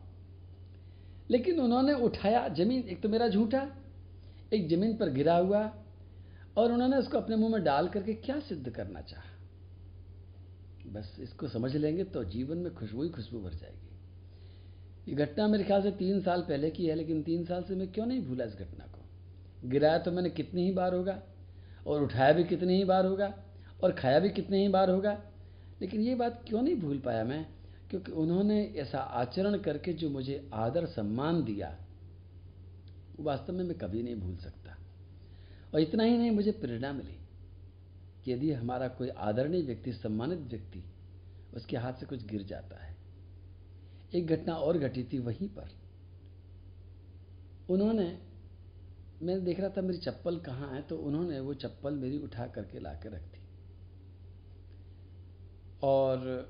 लेकिन 1.30 1.60
उन्होंने 1.60 1.94
उठाया 1.96 2.48
ज़मीन, 2.50 2.82
एक 2.82 3.02
तो 3.02 3.10
मेरा 3.10 3.28
झूठा, 3.28 3.68
एक 4.54 4.68
ज़मीन 4.70 4.96
पर 4.98 5.10
गिरा 5.10 5.36
हुआ, 5.38 5.62
और 6.58 6.72
उन्होंने 6.72 6.98
उसको 6.98 7.18
अपने 7.18 7.36
मुँह 7.36 7.52
में 7.52 7.64
डाल 7.64 7.88
करके 7.88 8.14
क्या 8.16 8.40
सिद्ध 8.40 8.70
करना 8.70 9.02
चाहा? 9.02 9.24
बस 10.88 11.16
इसको 11.20 11.48
समझ 11.48 11.76
लेंगे 11.76 12.04
तो 12.04 12.24
जीवन 12.24 12.58
में 12.58 12.74
खुशबू 12.76 13.04
ही 13.04 13.10
खुशबू 13.10 13.40
भर 13.40 13.54
जाएगी। 13.54 15.12
ये 15.12 15.16
घटना 15.16 15.48
मेरे 15.48 15.64
ख्याल 15.64 15.82
से 15.82 15.92
तीन 15.92 16.22
साल 16.22 16.42
पहले 16.42 16.70
की 16.72 16.86
है, 16.86 16.96
लेकिन 16.96 17.22
तीन 17.24 17.46
साल 17.46 17.64
से 17.64 17.76
मैं 17.76 17.92
क्यों 17.92 18.06
नहीं 18.06 18.26
भूला 18.26 18.46
इस 18.46 18.56
घटना 18.56 18.86
को? 18.86 19.70
गिराया 19.70 19.98
तो 19.98 20.12
मैंने 20.12 20.30
कितनी 20.30 20.66
ही 20.66 20.72
बार 20.72 20.94
होगा, 20.96 21.22
और 21.88 22.04
उठाया 22.04 22.34
भी 22.34 22.44
कितनी 22.44 22.78
ही 22.78 22.84
बार 22.84 23.06
होगा 23.06 23.34
और 23.84 23.92
खाया 23.92 24.20
भी 24.20 24.30
कितने 24.30 24.62
ही 24.62 24.68
बार 24.68 24.90
होगा। 24.90 25.24
लेकिन 25.82 26.02
ये 26.02 26.16
बात 26.16 26.46
क्यों 26.48 26.62
नहीं 26.62 26.76
भूल 26.76 27.00
पाया 27.00 27.24
मैं? 27.24 27.48
क्योंकि 27.90 28.12
उन्होंने 28.12 28.66
ऐसा 28.66 29.00
आचरण 29.00 29.58
करके 29.58 29.94
जो 29.94 30.10
मुझे 30.10 30.50
आदर 30.54 30.86
सम्मान 30.86 31.44
दिया, 31.44 31.78
वो 33.18 33.24
वास्तव 33.24 33.54
में 33.54 33.64
मैं 33.64 33.78
कभी 33.78 34.04
नहीं 34.04 34.16
भूल 34.16 34.38
सकता। 34.38 34.78
और 35.74 35.80
इतना 35.80 36.04
ही 36.04 36.18
नहीं, 36.18 36.32
मुझे 36.32 36.52
प्रेरणा 36.52 36.94
मिली 36.94 37.20
कि 38.26 38.34
यदि 38.34 38.52
हमारा 38.52 38.88
कोई 38.88 39.10
आदरणीय 39.10 39.62
व्यक्ति, 39.62 39.94
सम्मानित 39.94 40.40
व्यक्ति, 40.40 40.84
उसके 41.54 41.78
हाथ 41.78 41.94
से 41.94 42.06
कुछ 42.06 42.28
गिर 42.28 42.44
जाता 42.44 42.76
है। 42.76 42.98
एक 44.14 44.28
घटना 44.28 44.54
और 44.56 44.78
घटी 44.78 45.04
थी 45.04 45.20
वहीं 45.20 45.48
पर। 45.48 45.70
उन्होंने, 47.70 48.20
मैं 49.22 49.44
देख 49.44 49.60
रहा 49.60 49.70
था 49.70 49.82
मेरी 49.82 49.98
चप्पल 49.98 50.40
कहाँ 50.40 50.76
है 50.76 50.82
तो 50.82 50.98
उन्होंने 50.98 51.40
वो 51.40 51.54
चप्पल 51.54 51.94
मेरी 51.94 52.18
उठा 52.18 52.48
करके 52.48 52.80
ला 52.80 52.94
के 52.94 53.10
रख 53.10 53.22
दी। 53.22 53.41
और 55.84 56.50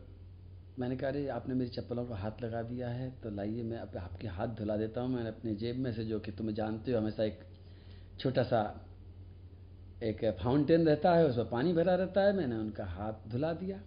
मैंने 0.79 0.97
कहा, 0.97 1.09
अरे, 1.09 1.27
आपने 1.27 1.55
मेरी 1.55 1.69
चप्पलों 1.69 2.05
को 2.05 2.13
हाथ 2.13 2.31
लगा 2.43 2.61
दिया 2.61 2.89
है 2.89 3.11
तो 3.11 3.29
लाइए, 3.29 3.63
मैं 3.63 3.77
अब 3.77 3.97
आपके 3.97 4.27
हाथ 4.27 4.47
धुला 4.47 4.77
देता 4.77 5.01
हूँ, 5.01 5.09
मैंने 5.09 5.29
अपने 5.29 5.55
जेब 5.55 5.75
में 5.75 5.93
से 5.93 6.05
जो 6.05 6.19
कि 6.19 6.31
तुम्हें 6.31 6.55
जानते 6.55 6.91
हो, 6.91 6.97
हमेशा 6.97 7.23
एक 7.23 7.39
छोटा 8.19 8.43
सा, 8.43 8.87
एक 10.03 10.37
फाउंटेन 10.43 10.85
रहता 10.85 11.15
है, 11.15 11.25
उसमें 11.25 11.49
पानी 11.49 11.73
भरा 11.73 11.95
रहता 11.95 12.21
है, 12.21 12.33
मैंने 12.33 12.55
उनका 12.55 12.85
हाथ 12.85 13.13
धुला 13.27 13.53
दिया। 13.53 13.81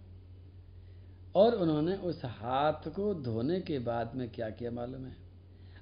और 1.35 1.55
उन्होंने 1.55 1.95
उस 1.95 2.25
हाथ 2.25 2.89
को 2.89 3.13
धोने 3.13 3.61
के 3.61 3.79
बाद 3.79 4.15
में 4.15 4.29
क्या 4.29 4.49
किया 4.49 4.71
मालूम 4.71 5.05
है? 5.05 5.15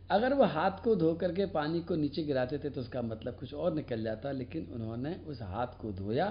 अगर 0.10 0.34
वो 0.34 0.44
हाथ 0.44 0.72
को 0.84 0.96
धो 0.96 1.14
करके 1.14 1.46
पानी 1.46 1.82
को 1.82 1.96
नीचे 1.96 2.24
गिराते 2.24 2.58
थे 2.58 2.70
तो 2.70 2.82
उसका 2.82 3.02
मतलब 3.02 3.36
कुछ 3.36 3.54
और 3.54 3.74
निकल 3.74 4.04
जाता, 4.04 4.32
लेकिन 4.32 4.66
उन्होंने 4.74 5.16
उस 5.16 5.42
हाथ 5.42 5.68
को 5.68 5.92
धोया। 5.92 6.30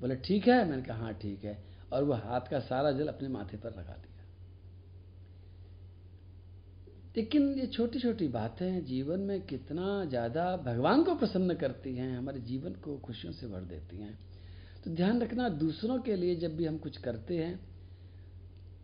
बोले, 0.00 0.16
ठीक 0.16 0.48
है? 0.48 0.68
मैंने 0.68 0.82
कहा 0.82 0.96
हाँ 0.96 1.14
ठीक 1.14 1.44
है। 1.44 1.75
और 1.92 2.04
वो 2.04 2.14
हाथ 2.14 2.48
का 2.50 2.58
सारा 2.62 2.92
जल 2.92 3.08
अपने 3.08 3.28
माथे 3.28 3.56
पर 3.56 3.70
लगा 3.70 3.92
दिया। 3.94 4.14
लेकिन 7.16 7.48
ये 7.58 7.66
छोटी 7.68 7.98
छोटी 7.98 8.26
बातें 8.28 8.66
हैं 8.66 8.84
जीवन 8.84 9.20
में 9.20 9.40
कितना 9.46 10.04
ज़्यादा 10.06 10.56
भगवान 10.56 11.02
को 11.04 11.14
प्रसन्न 11.14 11.54
करती 11.54 11.94
हैं, 11.96 12.16
हमारे 12.16 12.40
जीवन 12.42 12.72
को 12.74 12.96
खुशियों 12.98 13.32
से 13.32 13.46
भर 13.46 13.60
देती 13.62 13.96
हैं। 13.96 14.18
तो 14.84 14.90
ध्यान 14.90 15.20
रखना, 15.22 15.48
दूसरों 15.50 15.98
के 16.00 16.16
लिए 16.16 16.34
जब 16.36 16.56
भी 16.56 16.64
हम 16.64 16.76
कुछ 16.78 16.96
करते 16.98 17.36
हैं 17.36 17.58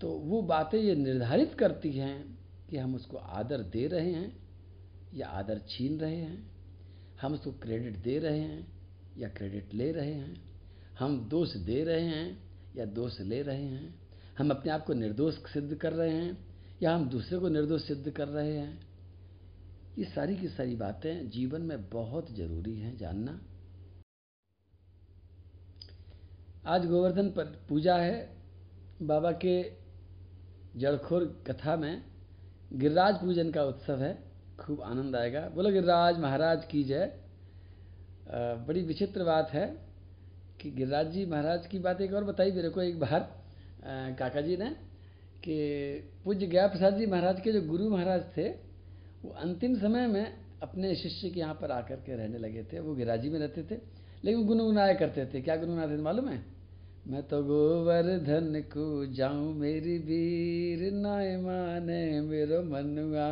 तो 0.00 0.08
वो 0.10 0.40
बातें 0.42 0.78
ये 0.78 0.94
निर्धारित 0.94 1.52
करती 1.54 1.90
हैं 1.92 2.38
कि 2.70 2.76
हम 2.76 2.94
उसको 2.94 3.16
आदर 3.16 3.62
दे 3.72 3.86
रहे 3.86 4.12
हैं 4.12 4.32
या 5.14 5.26
आदर 5.30 5.58
छीन 5.68 5.98
रहे 6.00 6.16
हैं। 6.16 6.50
हम 7.20 7.34
उसको 7.34 7.50
क्रेडिट 7.62 7.96
दे 7.98 8.18
रहे 8.18 8.38
हैं 8.38 8.66
या 9.18 9.28
क्रेडिट 9.28 9.74
ले 9.74 9.90
रहे 9.92 10.14
हैं। 10.14 10.34
हम 10.98 11.18
दोष 11.28 11.54
दे 11.58 11.82
रहे 11.84 12.06
हैं 12.06 12.51
या 12.76 12.84
दोष 12.84 13.20
ले 13.20 13.42
रहे 13.42 13.64
हैं, 13.64 13.94
हम 14.38 14.50
अपने 14.50 14.72
आप 14.72 14.84
को 14.84 14.94
निर्दोष 14.94 15.34
सिद्ध 15.52 15.74
कर 15.74 15.92
रहे 15.92 16.10
हैं, 16.10 16.36
या 16.82 16.94
हम 16.94 17.08
दूसरे 17.08 17.38
को 17.38 17.48
निर्दोष 17.48 17.82
सिद्ध 17.82 18.10
कर 18.10 18.28
रहे 18.28 18.56
हैं, 18.56 18.80
ये 19.98 20.04
सारी 20.04 20.36
की 20.36 20.48
सारी 20.48 20.76
बातें 20.76 21.30
जीवन 21.30 21.62
में 21.62 21.88
बहुत 21.90 22.34
ज़रूरी 22.36 22.76
हैं 22.76 22.96
जानना। 22.98 23.38
आज 26.66 26.86
गोवर्धन 26.86 27.28
पर 27.30 27.44
पूजा 27.68 27.96
है, 27.96 28.28
बाबा 29.02 29.32
के 29.44 29.62
जड़खोर 30.76 31.24
कथा 31.46 31.76
में 31.76 32.02
गिरिराज 32.72 33.14
पूजन 33.14 33.50
का 33.50 33.62
उत्सव 33.64 34.02
है, 34.02 34.12
खूब 34.60 34.80
आनंद 34.82 35.16
आएगा। 35.16 35.40
बोलो 35.48 35.70
गिरिराज, 35.70 36.18
महाराज 36.18 36.64
की 36.64 36.82
जय। 36.84 37.12
बड़ी 38.66 38.82
विचित्र 38.82 39.24
बात 39.24 39.50
है 39.50 39.66
कि 40.62 40.70
गिरिराज 40.70 41.10
जी 41.12 41.24
महाराज 41.26 41.66
की 41.66 41.78
बात 41.78 42.00
एक 42.00 42.12
और 42.14 42.24
बताई, 42.24 42.50
मेरे 42.52 42.68
को 42.68 42.82
एक 42.82 42.98
बार 43.00 43.20
काका 44.18 44.40
जी 44.40 44.56
ने, 44.56 44.68
कि 45.42 45.56
पूज्य 46.24 46.46
गया 46.46 46.66
प्रसाद 46.66 46.96
जी 46.98 47.06
महाराज 47.06 47.40
के 47.40 47.52
जो 47.52 47.60
गुरु 47.62 47.88
महाराज 47.90 48.22
थे, 48.36 48.48
वो 49.24 49.30
अंतिम 49.40 49.74
समय 49.74 50.06
में 50.06 50.26
अपने 50.62 50.94
शिष्य 50.94 51.30
के 51.30 51.40
यहाँ 51.40 51.54
पर 51.54 51.70
आकर 51.70 51.96
के 51.96 52.16
रहने 52.16 52.38
लगे 52.38 52.62
थे। 52.62 52.80
वो 52.80 52.94
गिराजी 52.94 53.30
में 53.30 53.38
रहते 53.38 53.62
थे, 53.62 53.80
लेकिन 54.24 54.46
गुनगुनाया 54.46 54.94
करते 54.94 55.26
थे। 55.26 55.40
क्या 55.40 55.56
गुनगुनाते 55.56 55.96
थे 55.98 56.02
मालूम 56.02 56.28
है? 56.28 56.42
मैं 57.06 57.22
तो 57.22 57.42
गोवर्धन 57.42 58.60
को 58.70 59.06
जाऊँ, 59.14 59.54
मेरी 59.54 59.98
वीर 59.98 60.92
नाय 60.92 61.36
माने 61.36 62.20
मेरो 62.20 62.62
मनुआ। 62.62 63.30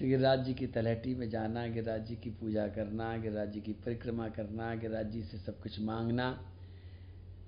गिरिराज 0.00 0.44
जी 0.44 0.54
की 0.54 0.66
तलहटी 0.66 1.14
में 1.14 1.28
जाना 1.30 1.66
गिरिराज 1.66 2.06
जी 2.06 2.14
की 2.16 2.30
पूजा 2.30 2.66
करना 2.68 3.16
गिरिराज 3.16 3.52
जी 3.52 3.60
की 3.60 3.72
परिक्रमा 3.72 4.28
करना 4.28 4.74
गिरिराज 4.74 5.10
जी 5.10 5.22
से 5.22 5.38
सब 5.38 5.60
कुछ 5.60 5.80
मांगना। 5.80 6.28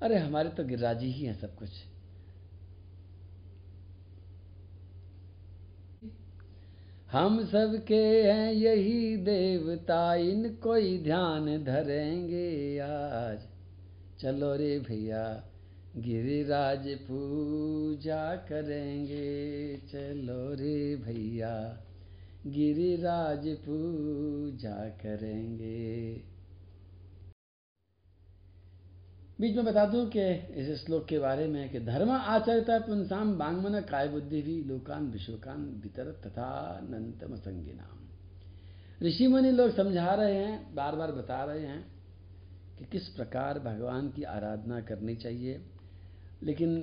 अरे 0.03 0.19
हमारे 0.19 0.49
तो 0.49 0.65
गिरिराज 0.65 0.99
जी 0.99 1.07
ही 1.07 1.25
हैं 1.25 1.35
सब 1.35 1.55
कुछ। 1.57 1.71
हम 7.11 7.45
सब 7.45 7.75
के 7.85 8.03
हैं 8.23 8.53
यही 8.53 9.17
देवता, 9.17 10.15
इन 10.15 10.55
कोई 10.55 10.99
ध्यान 10.99 11.65
धरेंगे 11.65 12.79
आज। 12.79 13.47
चलो 14.21 14.55
रे 14.57 14.79
भैया, 14.79 15.23
गिरिराज 15.97 16.89
पूजा 16.99 18.37
करेंगे। 18.37 19.77
चलो 19.77 20.55
रे 20.55 20.97
भैया। 20.97 21.55
गिरिराज 22.47 23.49
पूजा 23.49 24.89
करेंगे। 24.89 26.23
बीच 29.41 29.57
में 29.57 29.65
बता 29.65 29.87
दूँ 29.87 30.09
कि 30.09 30.21
इस 30.33 30.85
श्लोक 30.85 31.07
के 31.07 31.19
बारे 31.19 31.47
में 31.47 31.71
कि 31.71 31.81
धर्म 31.81 32.11
आचरता 32.11 32.79
पुंसाम 32.79 33.39
बांगमन 33.39 33.81
काय 33.81 34.09
बुद्धि 34.09 34.43
भी, 34.43 34.65
लोकान 34.65 35.11
विश्वकान 35.11 35.65
भीतर 35.65 36.13
तथा 36.27 36.81
नंतम 36.83 37.35
नाम 37.51 38.01
ऋषि 39.03 39.27
मुनि 39.27 39.51
लोग 39.51 39.77
समझा 39.77 40.15
रहे 40.15 40.35
हैं 40.35 40.75
बार 40.75 40.97
बार 40.97 41.13
बता 41.13 41.45
रहे 41.45 41.67
हैं 41.67 41.85
कि 42.79 42.85
किस 42.85 43.09
प्रकार 43.09 43.59
भगवान 43.59 44.11
की 44.11 44.23
आराधना 44.23 44.81
करनी 44.81 45.17
चाहिए। 45.17 45.61
लेकिन 46.43 46.77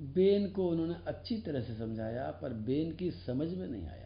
बेन 0.00 0.48
को 0.48 0.68
उन्होंने 0.68 0.94
अच्छी 1.06 1.38
तरह 1.38 1.60
से 1.60 1.74
समझाया, 1.74 2.30
पर 2.30 2.52
बेन 2.52 2.92
की 2.92 3.10
समझ 3.10 3.48
में 3.48 3.68
नहीं 3.68 3.86
आया। 3.86 4.05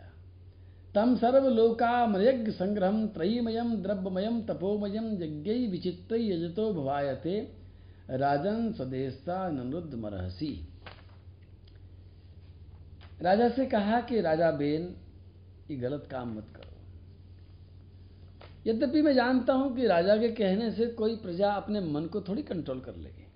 तम 0.95 1.17
सर्वलोकामयज्ञ 1.17 2.53
संग्रह 2.53 3.07
त्रयीमयम 3.07 3.77
द्रव्यमयम 3.77 4.43
तपोमयम 4.43 5.23
यज्ञ 5.23 5.67
विचित्र 5.67 6.17
यजतो 6.17 6.75
भवायते। 6.75 7.53
राजन 8.11 8.73
स्वदेशता 8.73 9.49
नमृद्ध 9.49 9.95
मरहसी 9.95 10.67
राजा 13.23 13.49
से 13.49 13.67
कहा 13.67 14.01
कि, 14.01 14.21
राजा 14.21 14.51
बेन, 14.51 14.97
ये 15.71 15.77
गलत 15.77 16.09
काम 16.11 16.39
मत 16.39 16.47
करो। 16.57 16.71
यद्यपि 18.67 19.03
मैं 19.03 19.15
जानता 19.15 19.53
हूँ 19.53 19.77
कि 19.77 19.87
राजा 19.87 20.17
के 20.17 20.29
कहने 20.29 20.71
से 20.71 20.87
कोई 20.87 21.17
प्रजा 21.17 21.53
अपने 21.53 21.81
मन 21.81 22.07
को 22.07 22.21
थोड़ी 22.21 22.43
कंट्रोल 22.43 22.81
कर 22.81 22.97
लेगी। 22.97 23.27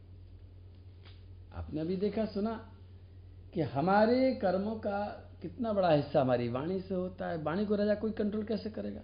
आपने 1.54 1.80
अभी 1.80 1.96
देखा, 1.96 2.24
सुना 2.24 2.72
कि 3.54 3.60
हमारे 3.60 4.34
कर्मों 4.34 4.76
का 4.76 5.30
कितना 5.44 5.72
बड़ा 5.72 5.90
हिस्सा 5.90 6.20
हमारी 6.20 6.48
वाणी 6.48 6.80
से 6.80 6.94
होता 6.94 7.28
है। 7.28 7.42
वाणी 7.42 7.64
को 7.66 7.74
राजा 7.74 7.94
कोई 7.94 8.10
कंट्रोल 8.10 8.44
कैसे 8.44 8.70
करेगा? 8.70 9.00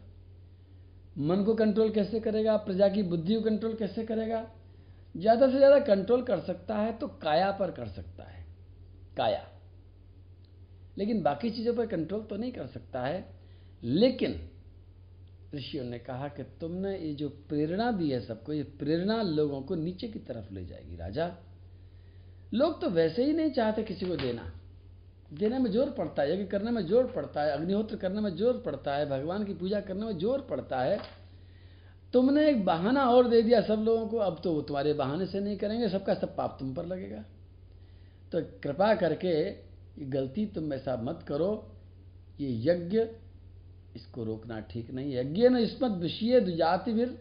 मन 1.16 1.42
को 1.44 1.54
कंट्रोल 1.54 1.90
कैसे 1.90 2.20
करेगा? 2.20 2.56
प्रजा 2.56 2.88
की 2.88 3.02
बुद्धि 3.02 3.35
को 3.35 3.40
कंट्रोल 3.40 3.75
कैसे 3.75 4.04
करेगा? 4.04 4.40
ज़्यादा 5.14 5.47
से 5.47 5.56
ज़्यादा 5.56 5.78
कंट्रोल 5.78 6.23
कर 6.23 6.40
सकता 6.40 6.76
है 6.76 6.92
तो 6.99 7.09
काया 7.23 7.50
पर 7.50 7.70
कर 7.70 7.88
सकता 7.88 8.25
है। 8.25 8.44
काया। 9.16 9.42
लेकिन 10.97 11.23
बाकी 11.23 11.50
चीज़ों 11.50 11.75
पर 11.75 11.87
कंट्रोल 11.87 12.23
तो 12.23 12.37
नहीं 12.37 12.52
कर 12.52 12.66
सकता 12.66 13.02
है। 13.02 13.25
लेकिन 13.82 14.38
ऋषियों 15.54 15.85
ने 15.85 15.99
कहा 15.99 16.28
कि 16.28 16.42
तुमने 16.61 16.97
ये 16.99 17.12
जो 17.14 17.28
प्रेरणा 17.28 17.90
दी 17.92 18.11
है 18.11 18.20
सबको, 18.20 18.52
ये 18.52 18.62
प्रेरणा 18.62 19.20
लोगों 19.23 19.61
को 19.62 19.75
नीचे 19.75 20.09
की 20.09 20.18
तरफ़ 20.18 20.54
ले 20.54 20.64
जाएगी 20.64 20.97
राजा। 20.97 21.30
लोग 22.52 22.80
तो 22.80 22.90
वैसे 22.90 23.25
ही 23.25 23.32
नहीं 23.32 23.50
चाहते 23.50 23.82
किसी 23.82 24.06
को 24.06 24.16
देना। 24.16 24.50
देने 25.31 25.59
में 25.59 25.71
ज़ोर 25.71 25.91
पड़ता 25.91 26.23
है, 26.23 26.33
यज्ञ 26.33 26.45
करने 26.45 26.71
में 26.71 26.85
ज़ोर 26.87 27.07
पड़ता 27.07 27.43
है, 27.43 27.51
अग्निहोत्र 27.53 27.97
करने 27.97 28.21
में 28.21 28.35
ज़ोर 28.37 28.63
पड़ता 28.67 28.95
है, 28.95 29.09
भगवान 29.11 29.45
की 29.45 29.55
पूजा 29.55 29.81
करने 29.81 30.07
में 30.07 30.19
ज़ोर 30.19 30.47
पड़ता 30.51 30.81
है। 30.81 30.99
तुमने 32.15 32.49
एक 32.49 32.65
बहाना 32.65 33.05
और 33.11 33.29
दे 33.29 33.43
दिया 33.43 33.61
सब 33.63 33.83
लोगों 33.87 34.07
को, 34.07 34.17
अब 34.19 34.41
तो 34.45 34.53
वो 34.53 34.63
तुम्हारे 34.63 34.93
बहाने 34.93 35.27
से 35.27 35.41
नहीं 35.41 35.57
करेंगे, 35.57 35.89
सबका 35.89 36.15
सब 36.15 36.35
पाप 36.37 36.57
तुम 36.61 36.75
पर 36.75 36.87
लगेगा। 36.87 37.25
तो 38.33 38.41
कृपा 38.63 38.95
करके 38.95 39.35
ये 39.39 40.05
गलती 40.07 40.47
तुम 40.47 40.73
ऐसा 40.73 40.97
मत 41.03 41.25
करो, 41.29 41.51
ये 42.41 42.49
यज्ञ, 42.65 43.01
इसको 43.97 44.25
रोकना 44.25 44.59
ठीक 44.71 44.91
नहीं 44.91 45.15
यज्ञ 45.15 45.49
न 45.49 45.59
इसमत 45.59 45.99
विषय 46.01 46.41
दुजाति 46.41 46.93
फिर 46.95 47.19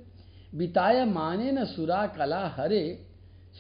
बिताय 0.54 1.04
माने 1.06 1.52
न 1.52 1.66
सुरा 1.66 2.06
कला 2.08 2.46
हरे, 2.48 2.84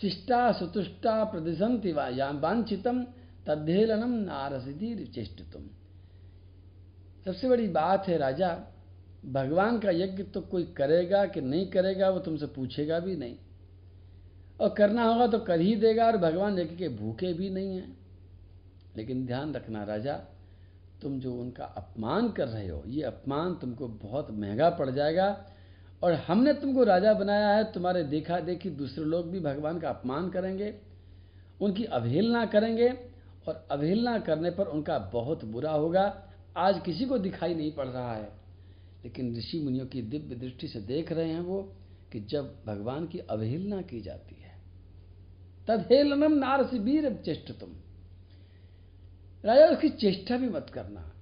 शिष्टा 0.01 0.51
सुतुष्टा 0.51 1.23
प्रदिशंति 1.23 1.91
वांछितम 1.91 3.05
तद्धेलनम 3.49 4.09
नारसिधि 4.09 5.05
चेष्टितुम 5.05 5.63
सबसे 7.25 7.49
बड़ी 7.49 7.67
बात 7.67 8.07
है 8.07 8.17
राजा, 8.17 8.59
भगवान 9.25 9.79
का 9.79 9.91
यज्ञ 9.91 10.23
तो 10.23 10.41
कोई 10.41 10.63
करेगा 10.63 11.25
कि 11.25 11.41
नहीं 11.41 11.67
करेगा, 11.67 12.09
वो 12.09 12.19
तुमसे 12.19 12.45
पूछेगा 12.45 12.99
भी 12.99 13.15
नहीं। 13.15 13.35
और 14.61 14.69
करना 14.69 15.03
होगा 15.03 15.27
तो 15.27 15.39
कर 15.39 15.59
ही 15.59 15.75
देगा 15.75 16.05
और 16.05 16.17
भगवान 16.17 16.59
यज्ञ 16.59 16.75
के 16.75 16.89
भूखे 16.89 17.33
भी 17.33 17.49
नहीं 17.49 17.75
हैं। 17.75 17.97
लेकिन 18.97 19.25
ध्यान 19.25 19.53
रखना 19.53 19.83
राजा, 19.83 20.13
तुम 21.01 21.19
जो 21.19 21.33
उनका 21.33 21.65
अपमान 21.65 22.29
कर 22.29 22.47
रहे 22.47 22.67
हो, 22.67 22.83
ये 22.87 23.03
अपमान 23.03 23.55
तुमको 23.55 23.87
बहुत 23.87 24.31
महँगा 24.31 24.69
पड़ 24.69 24.89
जाएगा। 24.89 25.45
और 26.03 26.13
हमने 26.13 26.53
तुमको 26.53 26.83
राजा 26.83 27.13
बनाया 27.13 27.49
है, 27.49 27.71
तुम्हारे 27.71 28.03
देखा 28.03 28.39
देखी 28.39 28.69
दूसरे 28.69 29.05
लोग 29.05 29.31
भी 29.31 29.39
भगवान 29.39 29.79
का 29.79 29.89
अपमान 29.89 30.29
करेंगे, 30.29 30.75
उनकी 31.61 31.83
अवहेलना 31.83 32.45
करेंगे 32.45 33.08
और 33.47 33.67
अवहेलना 33.71 34.19
करने 34.19 34.51
पर 34.51 34.67
उनका 34.67 34.99
बहुत 34.99 35.45
बुरा 35.45 35.71
होगा। 35.71 36.31
आज 36.57 36.81
किसी 36.85 37.05
को 37.05 37.17
दिखाई 37.17 37.55
नहीं 37.55 37.71
पड़ 37.71 37.87
रहा 37.87 38.15
है। 38.15 38.39
लेकिन 39.03 39.37
ऋषि 39.37 39.59
मुनियों 39.59 39.85
की 39.87 40.01
दिव्य 40.01 40.35
दृष्टि 40.35 40.67
से 40.67 40.81
देख 40.81 41.11
रहे 41.11 41.29
हैं 41.29 41.41
वो 41.41 41.75
कि 42.11 42.19
जब 42.19 42.63
भगवान 42.65 43.07
की 43.07 43.19
अवहेलना 43.19 43.81
की 43.81 44.01
जाती 44.01 44.35
है 44.35 44.57
तदहेलनम 45.67 46.33
नारसी 46.33 46.79
वीर 46.79 47.13
चेष्ट 47.13 47.51
तुम 47.59 47.69
राजा, 49.45 49.65
उसकी 49.65 49.89
चेष्टा 49.89 50.37
भी 50.37 50.49
मत 50.49 50.69
करना। 50.69 51.13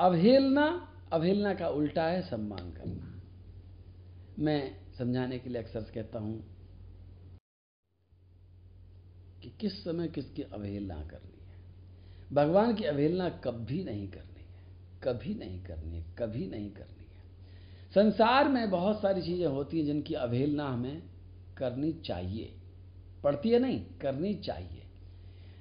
अवहेलना 0.00 0.92
अवहेलना 1.12 1.54
का 1.54 1.68
उल्टा 1.68 2.04
है 2.04 2.22
सम्मान 2.22 2.72
करना। 2.72 3.22
मैं 4.38 4.76
समझाने 4.98 5.38
के 5.38 5.50
लिए 5.50 5.62
अक्सर 5.62 5.80
कहता 5.80 6.18
हूँ 6.18 6.55
कि 9.46 9.52
किस 9.60 9.84
समय 9.84 10.08
किसकी 10.08 10.42
अवहेलना 10.42 10.94
करनी 10.94 11.38
है। 11.40 12.34
भगवान 12.34 12.74
की 12.74 12.84
अवहेलना 12.84 13.28
कभी 13.44 13.82
नहीं 13.84 14.08
करनी 14.08 14.40
है, 14.40 14.62
कभी 15.04 15.34
नहीं 15.34 15.62
करनी 15.64 15.96
है, 15.96 16.04
कभी 16.18 16.46
नहीं 16.46 16.70
करनी 16.70 17.04
है। 17.04 17.24
संसार 17.94 18.48
में 18.48 18.70
बहुत 18.70 19.00
सारी 19.02 19.22
चीज़ें 19.22 19.46
होती 19.46 19.78
हैं 19.78 19.86
जिनकी 19.86 20.14
अवहेलना 20.14 20.68
हमें 20.68 21.02
करनी 21.56 21.92
चाहिए। 21.92 22.52
पड़ती 23.24 23.50
है 23.50 23.58
नहीं, 23.58 23.80
करनी 24.02 24.34
चाहिए। 24.34 24.82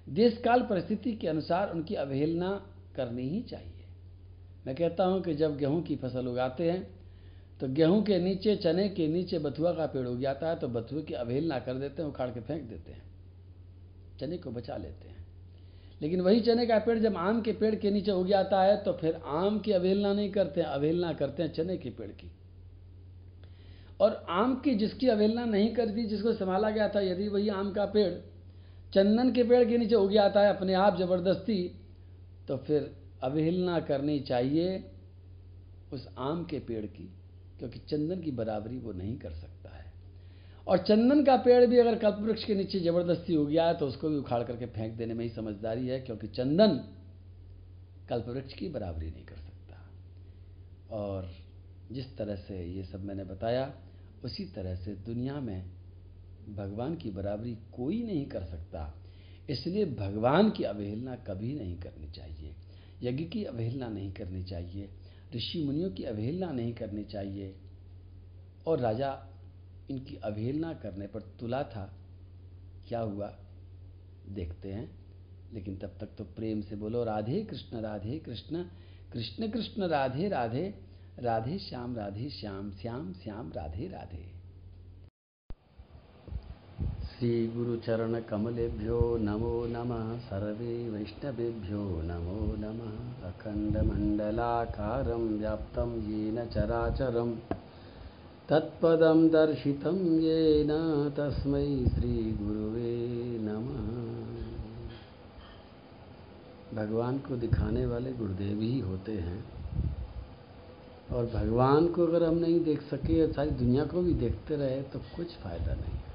देश 0.10 0.38
काल 0.38 0.62
परिस्थिति 0.62 1.16
के 1.16 1.28
अनुसार 1.28 1.72
उनकी 1.72 1.96
अवहेलना 1.96 2.52
करनी 2.96 3.30
ही 3.30 3.42
चाहिए। 3.42 3.86
मैं 4.68 4.76
कहता 4.76 5.06
हूँ 5.06 5.22
कि 5.22 5.34
जब 5.36 5.58
गेहूँ 5.58 5.82
की 5.84 5.96
फ़सल 5.96 6.28
उगाते 6.28 6.72
हैं 6.72 6.84
तो 7.60 7.68
गेहूँ 7.70 8.04
के 8.04 8.20
नीचे, 8.20 8.56
चने 8.56 8.90
के 8.90 9.08
नीचे 9.08 9.40
बथुआ 9.40 9.74
का 9.74 9.86
पेड़ 9.86 10.08
उग 10.08 10.22
जाता 10.22 10.50
है 10.50 10.56
तो 10.56 10.68
बथुए 10.68 11.02
की 11.02 11.14
अवहेलना 11.14 11.60
कर 11.60 11.74
देते 11.74 12.02
हैं, 12.02 12.10
उखाड़ 12.10 12.30
के 12.30 12.40
फेंक 12.40 12.70
देते 12.70 12.92
हैं। 12.92 13.04
चने 14.20 14.38
को 14.38 14.52
बचा 14.52 14.78
लेते 14.78 15.08
हैं। 15.08 15.24
लेकिन 16.02 16.22
वही 16.22 16.40
चने 16.40 16.66
का 16.66 16.78
पेड़ 16.80 16.98
जब 17.00 17.18
आम 17.18 17.42
के 17.42 17.52
पेड़ 17.54 17.76
के 17.76 17.92
नीचे 17.92 18.12
उग 18.12 18.28
जाता 18.28 18.62
है 18.64 18.76
तो 18.84 18.94
फिर 18.94 19.20
आम 19.26 19.60
की 19.60 19.72
अवहेलना 19.72 20.14
नहीं 20.14 20.32
करते 20.32 20.62
हैं, 20.62 20.68
अवहेलना 20.68 21.14
करते 21.14 21.44
हैं 21.44 21.54
चने 21.54 21.78
के 21.78 21.90
पेड़ 21.90 22.12
की। 22.12 22.32
और 24.00 24.26
आम 24.30 24.56
की 24.56 24.76
जिसकी 24.76 25.08
अवहेलना 25.08 25.46
नहीं 25.46 25.74
करती, 25.76 26.04
जिसको 26.06 26.34
संभाला 26.34 26.70
गया 26.70 26.88
था, 26.90 27.02
यदि 27.02 27.28
वही 27.28 27.50
आम 27.50 27.72
का 27.72 27.86
पेड़ 27.86 28.14
चंदन 28.94 29.32
के 29.32 29.44
पेड़ 29.44 29.64
के 29.70 29.78
नीचे 29.78 29.96
उग 29.96 30.12
जाता 30.12 30.42
है, 30.42 30.56
अपने 30.56 30.74
आप 30.74 30.98
ज़बरदस्ती 30.98 31.64
तो 32.48 32.58
फिर 32.58 32.92
अवहेलना 33.24 33.80
करनी 33.80 34.20
चाहिए 34.20 34.84
उस 35.94 36.08
आम 36.18 36.44
के 36.46 36.60
पेड़ 36.60 36.86
की, 36.86 37.10
क्योंकि 37.60 37.80
चंदन 37.80 38.22
की 38.22 38.32
बराबरी 38.32 38.78
वो 38.78 38.92
नहीं 38.92 39.18
कर 39.18 39.32
सकता। 39.32 39.55
और 40.68 40.78
चंदन 40.78 41.24
का 41.24 41.36
पेड़ 41.36 41.66
भी 41.66 41.78
अगर 41.78 41.96
कल्प 41.96 42.18
वृक्ष 42.20 42.44
के 42.44 42.56
नीचे 42.56 42.80
ज़बरदस्ती 42.80 43.34
हो 43.34 43.46
गया 43.46 43.68
है 43.68 43.78
तो 43.78 43.88
उसको 43.88 44.10
भी 44.10 44.18
उखाड़ 44.18 44.44
करके 44.44 44.66
फेंक 44.66 44.98
देने 44.98 45.14
में 45.14 45.26
ही 45.26 45.30
समझदारी 45.30 45.88
है, 45.88 46.00
क्योंकि 46.00 46.28
चंदन 46.28 46.80
कल्पवृक्ष 48.10 48.54
की 48.54 48.70
बराबरी 48.70 49.12
नहीं 49.12 49.26
कर 49.26 49.36
सकता। 49.36 49.90
और 50.96 51.32
जिस 51.92 52.18
तरह 52.18 52.36
से 52.36 52.66
ये 52.66 52.84
सब 52.84 53.04
मैंने 53.04 53.24
बताया, 53.24 53.74
उसी 54.24 54.46
तरह 54.46 54.76
से 54.76 54.96
दुनिया 54.96 55.40
में 55.40 55.72
भगवान 56.56 56.96
की 56.96 57.12
बराबरी 57.12 57.58
कोई 57.74 58.04
नहीं 58.04 58.26
कर 58.26 58.44
सकता। 58.44 58.94
इसलिए 59.50 59.86
भगवान 59.86 60.50
की 60.50 60.64
अवहेलना 60.64 61.16
कभी 61.16 61.54
नहीं 61.56 61.80
करनी 61.80 62.12
चाहिए। 62.12 62.56
यज्ञ 63.04 63.24
की 63.24 63.44
अवहेलना 63.44 63.88
नहीं 63.88 64.14
करनी 64.14 64.44
चाहिए। 64.44 64.90
ऋषि 65.36 65.64
मुनियों 65.66 65.90
की 65.90 66.04
अवहेलना 66.04 66.52
नहीं 66.52 66.74
करनी 66.74 67.04
चाहिए। 67.04 67.56
और 68.68 68.80
राजा 68.80 69.32
इनकी 69.92 70.16
अवहेलना 70.16 70.74
करने 70.74 71.08
पर 71.08 71.22
तुला 71.22 71.64
था। 71.64 71.94
क्या 72.88 73.00
हुआ? 73.00 73.38
देखते 74.30 74.72
हैं। 74.72 75.06
लेकिन 75.54 75.78
तब 75.78 75.92
तक 76.00 76.10
तो 76.18 76.24
प्रेम 76.24 76.62
से 76.62 76.76
बोलो, 76.76 77.04
राधे 77.04 77.44
कृष्ण 77.44 77.82
राधे 77.82 78.20
कृष्ण 78.20 78.66
कृष्ण 79.14 79.52
कृष्ण, 79.52 79.88
राधे 79.88 80.30
राधे 80.30 80.76
राधे 81.20 81.58
श्याम 81.58 81.96
राधे 81.96 82.30
श्याम 82.30 82.72
श्याम 82.72 83.14
श्याम, 83.14 83.50
राधे 83.50 83.88
राधे। 83.88 84.36
श्री 87.06 87.48
गुरुचरण 87.48 88.22
कमलेभ्यो 88.22 89.18
नमो 89.18 89.66
नमः। 89.66 90.20
सर्वे 90.20 90.90
वैष्णवेभ्यो 90.90 91.80
नमो 91.80 92.58
नमः। 92.58 93.32
अखण्डमण्डलाकारं 93.32 95.40
व्याप्तं 95.40 96.12
येन 96.12 96.46
चराचरं 96.46 97.36
तत्पदं 98.50 99.30
दर्शितं 99.30 100.20
येन 100.20 100.70
तस्मै 101.18 101.86
श्रीगुरुवे 101.96 103.08
नमः। 103.42 104.06
भगवान 106.78 107.18
को 107.18 107.36
दिखाने 107.36 107.86
वाले 107.86 108.14
गुरुदेव 108.14 108.62
ही 108.62 108.80
होते 108.80 109.12
हैं। 109.12 109.46
और 111.12 111.26
भगवान 111.26 111.88
को 111.88 112.04
अगर 112.04 112.24
हम 112.24 112.36
नहीं 112.36 112.64
देख 112.64 112.82
सके 112.82 113.26
और 113.26 113.32
सारी 113.32 113.50
दुनिया 113.50 113.86
को 113.86 114.02
भी 114.02 114.14
देखते 114.14 114.56
रहे 114.56 114.82
तो 114.82 115.00
कुछ 115.00 115.28
फ़ायदा 115.28 115.74
नहीं 115.74 115.84
है। 115.84 116.06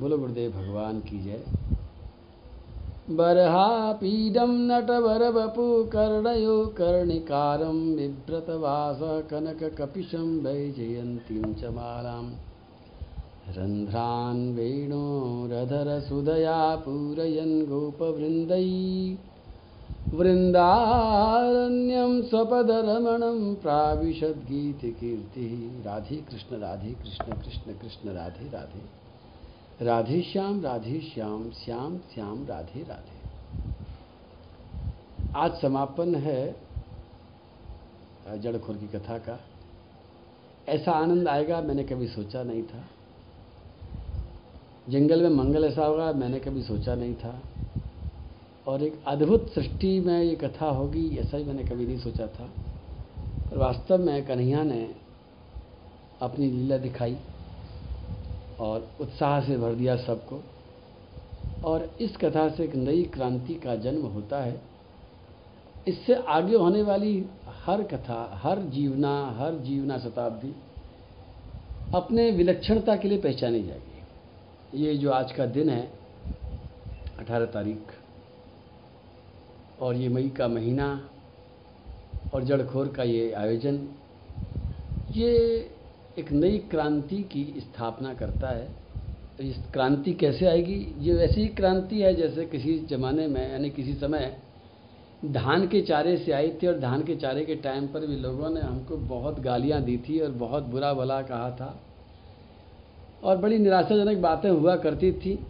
बोलो 0.00 0.18
गुरुदेव, 0.18 0.52
भगवान 0.52 1.00
की 1.00 1.24
जय। 1.24 1.44
बर्हापीडं 3.10 4.46
नटवरवपु 4.46 5.84
कर्णयो 5.84 6.66
कर्णिकारं 6.66 7.96
बिभ्रतवास 7.96 8.98
कनककपिशं 9.02 10.40
वैजयन्तीं 10.40 11.54
च 11.54 11.64
मालां 11.64 12.30
रन्ध्रान् 13.54 14.54
वेणोरधरसुधया 14.54 16.76
पूरयन् 16.76 17.62
गोपवृन्दै। 17.62 19.16
वृन्दारण्यं 20.14 22.22
स्वपदरमणं 22.22 23.54
प्राविशद्गीतकीर्तिः। 23.54 25.84
राधे 25.84 26.16
कृष्ण 26.16 26.56
राधे 26.56 26.90
कृष्ण 26.90 27.32
कृष्ण 27.32 27.72
कृष्ण, 27.72 28.10
राधे 28.10 28.48
राधे। 28.48 29.01
राधे 29.82 30.22
श्याम 30.22 30.60
राधे 30.60 31.00
श्याम 31.00 31.50
श्याम 31.50 31.98
श्याम, 31.98 32.46
राधे 32.46 32.82
राधे। 32.82 33.28
आज 35.36 35.60
समापन 35.60 36.14
है 36.14 36.56
जड़खोर 38.36 38.76
की 38.76 38.86
कथा 38.86 39.18
का। 39.18 39.40
ऐसा 40.68 40.92
आनंद 40.92 41.28
आएगा, 41.28 41.60
मैंने 41.60 41.84
कभी 41.84 42.08
सोचा 42.08 42.42
नहीं 42.42 42.62
था। 42.62 42.84
जंगल 44.88 45.22
में 45.22 45.30
मंगल 45.30 45.64
ऐसा 45.64 45.84
होगा, 45.84 46.12
मैंने 46.12 46.40
कभी 46.40 46.62
सोचा 46.62 46.94
नहीं 46.94 47.14
था। 47.14 47.42
और 48.66 48.82
एक 48.82 49.04
अद्भुत 49.06 49.52
सृष्टि 49.54 50.00
में 50.00 50.22
ये 50.22 50.36
कथा 50.36 50.66
होगी, 50.66 51.16
ऐसा 51.16 51.36
ही 51.36 51.44
मैंने 51.44 51.62
कभी 51.62 51.86
नहीं 51.86 51.98
सोचा 51.98 52.26
था। 52.26 52.50
पर 53.50 53.58
वास्तव 53.58 53.98
में 53.98 54.26
कन्हैया 54.26 54.62
ने 54.62 54.94
अपनी 56.22 56.50
लीला 56.50 56.76
दिखाई। 56.76 57.16
और 58.62 58.90
उत्साह 59.00 59.40
से 59.40 59.56
भर 59.58 59.74
दिया 59.74 59.96
सबको। 59.96 60.42
और 61.64 61.90
इस 62.00 62.16
कथा 62.16 62.48
से 62.48 62.64
एक 62.64 62.74
नई 62.74 63.02
क्रांति 63.02 63.54
का 63.54 63.76
जन्म 63.76 64.02
होता 64.06 64.40
है। 64.40 64.60
इससे 65.88 66.14
आगे 66.14 66.56
होने 66.56 66.82
वाली 66.82 67.24
हर 67.64 67.82
कथा, 67.82 68.40
हर 68.42 68.58
जीवना 68.58 69.34
हर 69.38 69.54
जीवना 69.54 69.98
शताब्दी 69.98 70.54
अपने 71.94 72.30
विलक्षणता 72.30 72.96
के 72.96 73.08
लिए 73.08 73.18
पहचानी 73.18 73.62
जाएगी। 73.62 74.84
ये 74.84 74.96
जो 74.96 75.10
आज 75.10 75.32
का 75.32 75.46
दिन 75.46 75.70
है, 75.70 75.92
अठारह 77.18 77.46
तारीख, 77.46 77.82
और 79.80 79.94
ये 79.94 80.08
मई 80.08 80.28
का 80.28 80.48
महीना, 80.48 81.08
और 82.34 82.44
जड़खोर 82.44 82.88
का 82.88 83.02
ये 83.02 83.32
आयोजन, 83.32 83.88
ये 85.10 85.70
एक 86.18 86.32
नई 86.32 86.58
क्रांति 86.58 87.16
की 87.16 87.54
स्थापना 87.58 88.14
करता 88.14 88.48
है। 88.48 88.68
इस 89.40 89.56
क्रांति 89.72 90.12
कैसे 90.12 90.46
आएगी? 90.46 90.94
ये 90.98 91.14
वैसी 91.14 91.46
क्रांति 91.46 92.00
है 92.00 92.14
जैसे 92.14 92.44
किसी 92.44 92.78
ज़माने 92.78 93.26
में, 93.26 93.52
यानी 93.52 93.70
किसी 93.70 93.94
समय 93.94 94.36
धान 95.24 95.68
के 95.68 95.80
चारे 95.80 96.16
से 96.16 96.32
आई 96.32 96.52
थी 96.62 96.66
और 96.66 96.78
धान 96.78 97.02
के 97.02 97.16
चारे 97.16 97.44
के 97.44 97.54
टाइम 97.54 97.86
पर 97.86 98.06
भी 98.06 98.16
लोगों 98.16 98.50
ने 98.50 98.60
हमको 98.60 98.96
बहुत 98.96 99.40
गालियाँ 99.40 99.82
दी 99.82 99.96
थी 99.96 100.20
और 100.20 100.30
बहुत 100.30 100.62
बुरा 100.62 100.94
भला 100.94 101.22
कहा 101.22 101.50
था। 101.50 101.80
और 103.24 103.36
बड़ी 103.36 103.58
निराशाजनक 103.58 104.18
बातें 104.18 104.50
हुआ 104.50 104.76
करती 104.76 105.12
थी। 105.12 105.46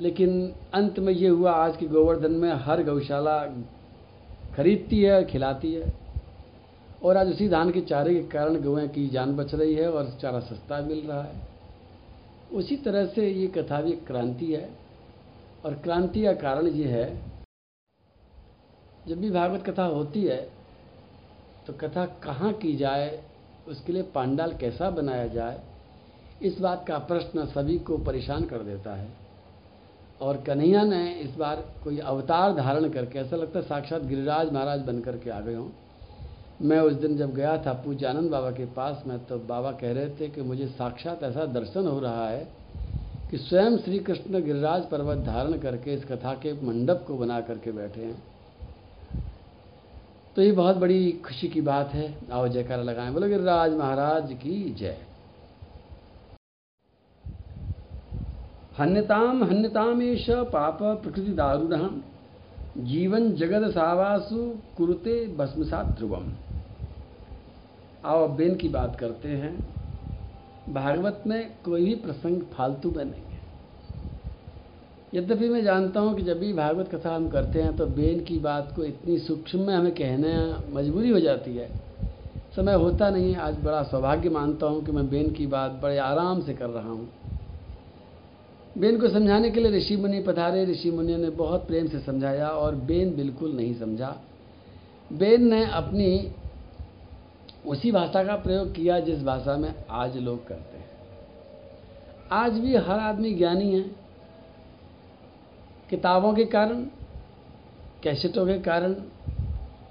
लेकिन 0.00 0.52
अंत 0.74 0.98
में 0.98 1.12
ये 1.12 1.28
हुआ, 1.28 1.52
आज 1.52 1.76
के 1.76 1.86
गोवर्धन 1.86 2.32
में 2.32 2.52
हर 2.52 2.82
गौशाला 2.82 3.38
खरीदती 4.56 5.02
है 5.02 5.24
खिलाती 5.24 5.72
है। 5.72 6.09
और 7.02 7.16
आज 7.16 7.28
उसी 7.28 7.48
धान 7.48 7.70
के 7.70 7.80
चारे 7.82 8.14
के 8.14 8.22
कारण 8.28 8.60
गौएँ 8.62 8.88
की 8.88 9.08
जान 9.08 9.34
बच 9.36 9.54
रही 9.54 9.74
है 9.74 9.88
और 9.90 10.10
चारा 10.20 10.40
सस्ता 10.42 10.80
मिल 10.82 11.00
रहा 11.02 11.22
है। 11.22 11.48
उसी 12.52 12.76
तरह 12.76 13.06
से 13.06 13.28
ये 13.30 13.46
कथा 13.48 13.80
भी 13.82 13.92
क्रांति 14.06 14.46
है 14.46 14.68
और 15.64 15.74
क्रांति 15.74 16.22
का 16.22 16.32
कारण 16.34 16.66
ये 16.68 16.88
है, 16.88 17.06
जब 19.08 19.20
भी 19.20 19.30
भागवत 19.30 19.64
कथा 19.66 19.84
होती 19.86 20.24
है 20.24 20.40
तो 21.66 21.72
कथा 21.78 22.04
कहाँ 22.22 22.52
की 22.54 22.76
जाए, 22.76 23.22
उसके 23.68 23.92
लिए 23.92 24.02
पांडाल 24.14 24.52
कैसा 24.56 24.90
बनाया 24.90 25.26
जाए, 25.28 25.60
इस 26.42 26.60
बात 26.60 26.84
का 26.88 26.98
प्रश्न 27.00 27.44
सभी 27.48 27.78
को 27.80 27.98
परेशान 27.98 28.44
कर 28.44 28.62
देता 28.64 28.94
है। 28.94 29.08
और 30.20 30.42
कन्हैया 30.42 30.82
ने 30.84 31.12
इस 31.14 31.34
बार 31.36 31.56
कोई 31.84 31.98
अवतार 32.00 32.54
धारण 32.54 32.88
करके, 32.90 33.18
ऐसा 33.18 33.36
लगता 33.36 33.58
है 33.58 33.64
साक्षात 33.64 34.02
गिरिराज 34.02 34.52
महाराज 34.52 34.80
बन 34.82 35.00
करके 35.00 35.30
आ 35.30 35.40
गए 35.40 35.54
हों। 35.54 35.68
मैं 36.62 36.78
उस 36.80 36.92
दिन 36.92 37.16
जब 37.16 37.34
गया 37.34 37.56
था 37.58 37.72
पूजानंद 37.84 38.30
बाबा 38.30 38.50
के 38.50 38.64
पास, 38.66 39.02
में 39.06 39.18
तो 39.24 39.38
बाबा 39.38 39.70
कह 39.72 39.92
रहे 39.92 40.08
थे 40.10 40.28
कि 40.28 40.42
मुझे 40.42 40.66
साक्षात 40.68 41.22
ऐसा 41.22 41.44
दर्शन 41.44 41.86
हो 41.86 41.98
रहा 42.00 42.28
है 42.28 42.48
कि 43.30 43.38
स्वयं 43.38 43.76
श्री 43.78 43.98
कृष्ण 43.98 44.42
गिरिराज 44.42 44.88
पर्वत 44.88 45.18
धारण 45.18 45.58
करके 45.58 45.94
इस 45.94 46.04
कथा 46.04 46.34
के 46.34 46.52
मंडप 46.66 47.04
को 47.06 47.16
बना 47.18 47.40
करके 47.40 47.72
बैठे 47.72 48.00
हैं। 48.00 48.22
तो 50.36 50.42
ये 50.42 50.52
बहुत 50.52 50.76
बड़ी 50.76 51.12
खुशी 51.12 51.48
की 51.48 51.60
बात 51.60 51.88
है। 51.88 52.14
आओ 52.32 52.48
जयकारा 52.48 52.82
लगाएँ। 52.82 53.12
बोलो, 53.12 53.28
गिरिराज 53.28 53.72
महाराज 53.72 54.32
की 54.32 54.74
जय। 54.74 54.96
हन्यताम, 58.78 59.44
हन्यतामेश 59.44 60.26
पाप 60.30 60.78
प्रकृति 60.82 61.32
दारुण 61.32 62.00
जीवन 62.78 63.32
जगत 63.32 63.70
सावासु 63.70 64.38
कुरुते 64.76 65.26
भस्मसात 65.36 65.86
ध्रुवम 65.86 66.32
आओ 68.04 68.28
बेन 68.28 68.54
की 68.54 68.68
बात 68.68 68.96
करते 68.96 69.28
हैं। 69.28 69.54
भागवत 70.74 71.22
में 71.26 71.50
कोई 71.64 71.84
भी 71.84 71.94
प्रसंग 71.94 72.42
फालतू 72.52 72.90
में 72.90 73.04
नहीं 73.04 73.22
है। 73.22 73.38
यद्यपि 75.14 75.48
मैं 75.48 75.62
जानता 75.64 76.00
हूँ 76.00 76.14
कि 76.16 76.22
जब 76.22 76.38
भी 76.38 76.52
भागवत 76.52 76.88
कथा 76.94 77.14
हम 77.16 77.28
करते 77.28 77.62
हैं 77.62 77.76
तो 77.76 77.86
बेन 77.86 78.20
की 78.24 78.38
बात 78.38 78.72
को 78.76 78.84
इतनी 78.84 79.18
सूक्ष्म 79.18 79.60
में 79.60 79.74
हमें 79.74 79.92
कहने 79.92 80.34
मजबूरी 80.74 81.10
हो 81.10 81.20
जाती 81.20 81.56
है। 81.56 81.68
समय 82.56 82.74
होता 82.74 83.10
नहीं 83.10 83.36
आज 83.36 83.58
बड़ा 83.64 83.82
सौभाग्य 83.82 84.28
मानता 84.28 84.66
हूँ 84.66 84.84
कि 84.84 84.92
मैं 84.92 85.08
बेन 85.10 85.30
की 85.30 85.46
बात 85.46 85.80
बड़े 85.82 85.98
आराम 85.98 86.40
से 86.40 86.54
कर 86.54 86.68
रहा 86.68 86.88
हूँ। 86.88 87.08
बेन 88.78 89.00
को 89.00 89.08
समझाने 89.08 89.50
के 89.50 89.60
लिए 89.60 89.70
ऋषि 89.72 89.96
मुनि 89.96 90.20
पधारे। 90.20 90.64
ऋषि 90.64 90.90
मुनि 90.90 91.16
ने 91.16 91.30
बहुत 91.36 91.66
प्रेम 91.66 91.88
से 91.88 91.98
समझाया 91.98 92.48
और 92.48 92.74
बेन 92.74 93.14
बिल्कुल 93.16 93.52
नहीं 93.52 93.74
समझा। 93.74 94.16
बेन 95.12 95.48
ने 95.48 95.64
अपनी 95.64 96.32
उसी 97.66 97.92
भाषा 97.92 98.24
का 98.24 98.36
प्रयोग 98.36 98.74
किया 98.74 99.00
जिस 99.00 99.22
भाषा 99.22 99.56
में 99.56 99.74
आज 99.90 100.16
लोग 100.16 100.46
करते 100.46 100.78
हैं। 100.78 100.90
आज 102.32 102.52
भी 102.52 102.76
हर 102.76 102.98
आदमी 102.98 103.34
ज्ञानी 103.34 103.74
है। 103.74 103.80
किताबों 105.90 106.34
के 106.34 106.44
कारण, 106.44 106.84
कैसेटों 108.02 108.46
के 108.46 108.58
कारण, 108.58 108.94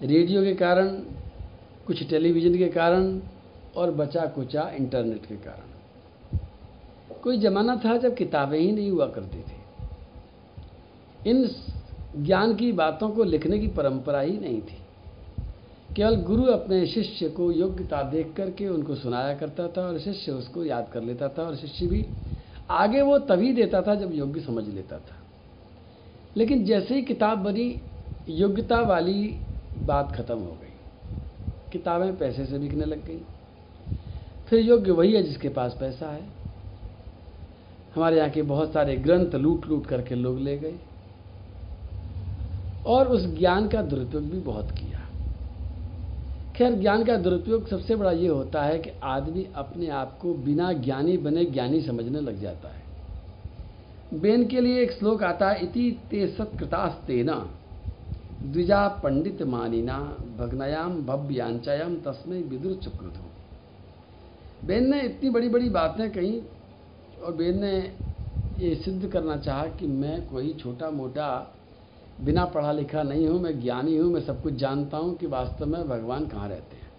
रेडियो 0.01 0.43
के 0.43 0.55
कारण, 0.55 0.87
कुछ 1.87 2.09
टेलीविज़न 2.09 2.57
के 2.57 2.67
कारण 2.67 3.21
और 3.75 3.91
बचा 3.91 4.25
कुचा 4.25 4.71
इंटरनेट 4.79 5.25
के 5.25 5.35
कारण। 5.35 5.69
कोई 7.23 7.39
ज़माना 7.39 7.81
था 7.85 7.97
जब 7.97 8.15
किताबें 8.15 8.59
ही 8.59 8.71
नहीं 8.71 8.91
हुआ 8.91 9.07
करती 9.07 9.37
थी। 9.37 9.59
इन 11.29 11.55
ज्ञान 12.17 12.55
की 12.55 12.71
बातों 12.71 13.09
को 13.09 13.23
लिखने 13.23 13.59
की 13.59 13.67
परंपरा 13.67 14.19
ही 14.19 14.37
नहीं 14.37 14.61
थी। 14.61 14.78
केवल 15.95 16.15
गुरु 16.15 16.43
अपने 16.43 16.87
शिष्य 16.87 17.29
को 17.29 17.51
योग्यता 17.51 18.01
देख 18.01 18.33
करके 18.37 18.67
उनको 18.67 18.95
सुनाया 18.95 19.35
करता 19.35 19.67
था 19.67 19.87
और 19.87 19.99
शिष्य 19.99 20.31
उसको 20.31 20.65
याद 20.65 20.89
कर 20.93 21.01
लेता 21.01 21.27
था 21.27 21.43
और 21.43 21.55
शिष्य 21.55 21.87
भी 21.87 22.05
आगे 22.69 23.01
वो 23.01 23.19
तभी 23.19 23.53
देता 23.53 23.81
था 23.81 23.95
जब 23.95 24.15
योग्य 24.15 24.41
समझ 24.41 24.67
लेता 24.67 24.97
था। 24.97 25.15
लेकिन 26.37 26.65
जैसे 26.65 26.95
ही 26.95 27.01
किताब 27.01 27.37
बनी, 27.37 27.81
योग्यता 28.29 28.81
वाली 28.81 29.37
बात 29.85 30.15
खत्म 30.15 30.37
हो 30.37 30.51
गई। 30.51 30.73
किताबें 31.71 32.17
पैसे 32.17 32.45
से 32.45 32.59
बिकने 32.59 32.85
लग 32.85 33.05
गई। 33.05 33.21
फिर 34.47 34.59
योग्य 34.59 34.91
वही 34.91 35.13
है 35.13 35.23
जिसके 35.23 35.49
पास 35.49 35.77
पैसा 35.79 36.11
है। 36.11 36.21
हमारे 37.95 38.17
यहाँ 38.17 38.29
के 38.29 38.41
बहुत 38.41 38.73
सारे 38.73 38.95
ग्रंथ 38.95 39.35
लूट 39.35 39.65
लूट 39.67 39.85
करके 39.85 40.15
लोग 40.15 40.39
ले 40.39 40.57
गए। 40.57 40.75
और 42.85 43.07
उस 43.07 43.25
ज्ञान 43.25 43.67
का 43.67 43.81
दुरुपयोग 43.81 44.23
भी 44.23 44.39
बहुत 44.39 44.71
किया। 44.71 44.98
खैर, 46.59 46.73
ज्ञान 46.73 47.03
का 47.03 47.15
दुरुपयोग 47.17 47.67
सबसे 47.67 47.95
बड़ा 47.95 48.11
ये 48.11 48.27
होता 48.27 48.61
है 48.63 48.79
कि 48.79 48.91
आदमी 49.03 49.45
अपने 49.55 49.87
आप 49.89 50.17
को 50.21 50.33
बिना 50.45 50.71
ज्ञानी 50.75 51.15
बने 51.17 51.43
ज्ञानी 51.45 51.81
समझने 51.81 52.21
लग 52.21 52.41
जाता 52.41 52.69
है। 52.69 54.19
बेन 54.19 54.45
के 54.47 54.61
लिए 54.61 54.81
एक 54.81 54.91
श्लोक 54.91 55.23
आता 55.23 55.49
है, 55.49 55.63
इति 55.63 55.91
ते 56.09 56.27
सत्कृतास्तेना, 56.27 57.35
द्विजा 58.43 58.87
पंडित 59.03 59.41
मानिना 59.43 59.97
भग्नयाम 60.37 61.01
भव्यांचायाम 61.05 61.95
तस्में 61.97 62.41
विदुर 62.43 62.73
चक्रत 62.83 63.17
हो 63.17 64.67
बेन 64.67 64.89
ने 64.91 65.01
इतनी 65.01 65.29
बड़ी 65.29 65.49
बड़ी 65.49 65.69
बातें 65.69 66.09
कही, 66.11 66.41
और 67.23 67.33
बेन 67.33 67.61
ने 67.61 67.75
ये 68.59 68.75
सिद्ध 68.75 69.07
करना 69.07 69.37
चाहा 69.37 69.65
कि 69.69 69.87
मैं 69.87 70.27
कोई 70.29 70.53
छोटा 70.59 70.89
मोटा 70.91 71.29
बिना 72.21 72.45
पढ़ा 72.45 72.71
लिखा 72.71 73.03
नहीं 73.03 73.27
हूँ, 73.27 73.41
मैं 73.41 73.61
ज्ञानी 73.61 73.97
हूँ, 73.97 74.13
मैं 74.13 74.21
सब 74.21 74.41
कुछ 74.43 74.53
जानता 74.53 74.97
हूँ 74.97 75.15
कि 75.17 75.27
वास्तव 75.27 75.65
में 75.65 75.89
भगवान 75.89 76.27
कहाँ 76.27 76.49
रहते 76.49 76.75
हैं। 76.75 76.89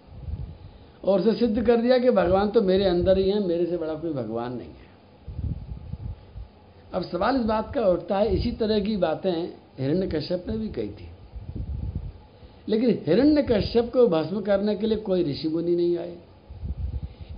और 1.03 1.19
उसे 1.19 1.33
सिद्ध 1.33 1.65
कर 1.65 1.77
दिया 1.77 1.97
कि 1.97 2.11
भगवान 2.11 2.49
तो 2.49 2.61
मेरे 2.61 2.85
अंदर 2.85 3.17
ही 3.17 3.29
है, 3.29 3.47
मेरे 3.47 3.65
से 3.65 3.77
बड़ा 3.77 3.93
कोई 3.93 4.13
भगवान 4.13 4.53
नहीं 4.53 4.67
है। 4.67 4.89
अब 6.93 7.03
सवाल 7.03 7.35
इस 7.35 7.41
बात 7.41 7.73
का 7.73 7.87
उठता 7.87 8.17
है, 8.17 8.35
इसी 8.35 8.51
तरह 8.51 8.79
की 8.79 8.97
बातें 8.97 9.53
हिरण्य 9.79 10.07
कश्यप 10.07 10.45
ने 10.47 10.57
भी 10.57 10.67
कही 10.67 10.89
थी। 10.89 11.07
लेकिन 12.69 13.03
हिरण्य 13.07 13.41
कश्यप 13.41 13.93
को 13.93 14.07
भस्म 14.07 14.41
करने 14.41 14.75
के 14.75 14.87
लिए 14.87 14.97
कोई 14.97 15.23
ऋषि 15.23 15.47
मुनि 15.47 15.75
नहीं 15.75 15.97
आए। 15.97 16.17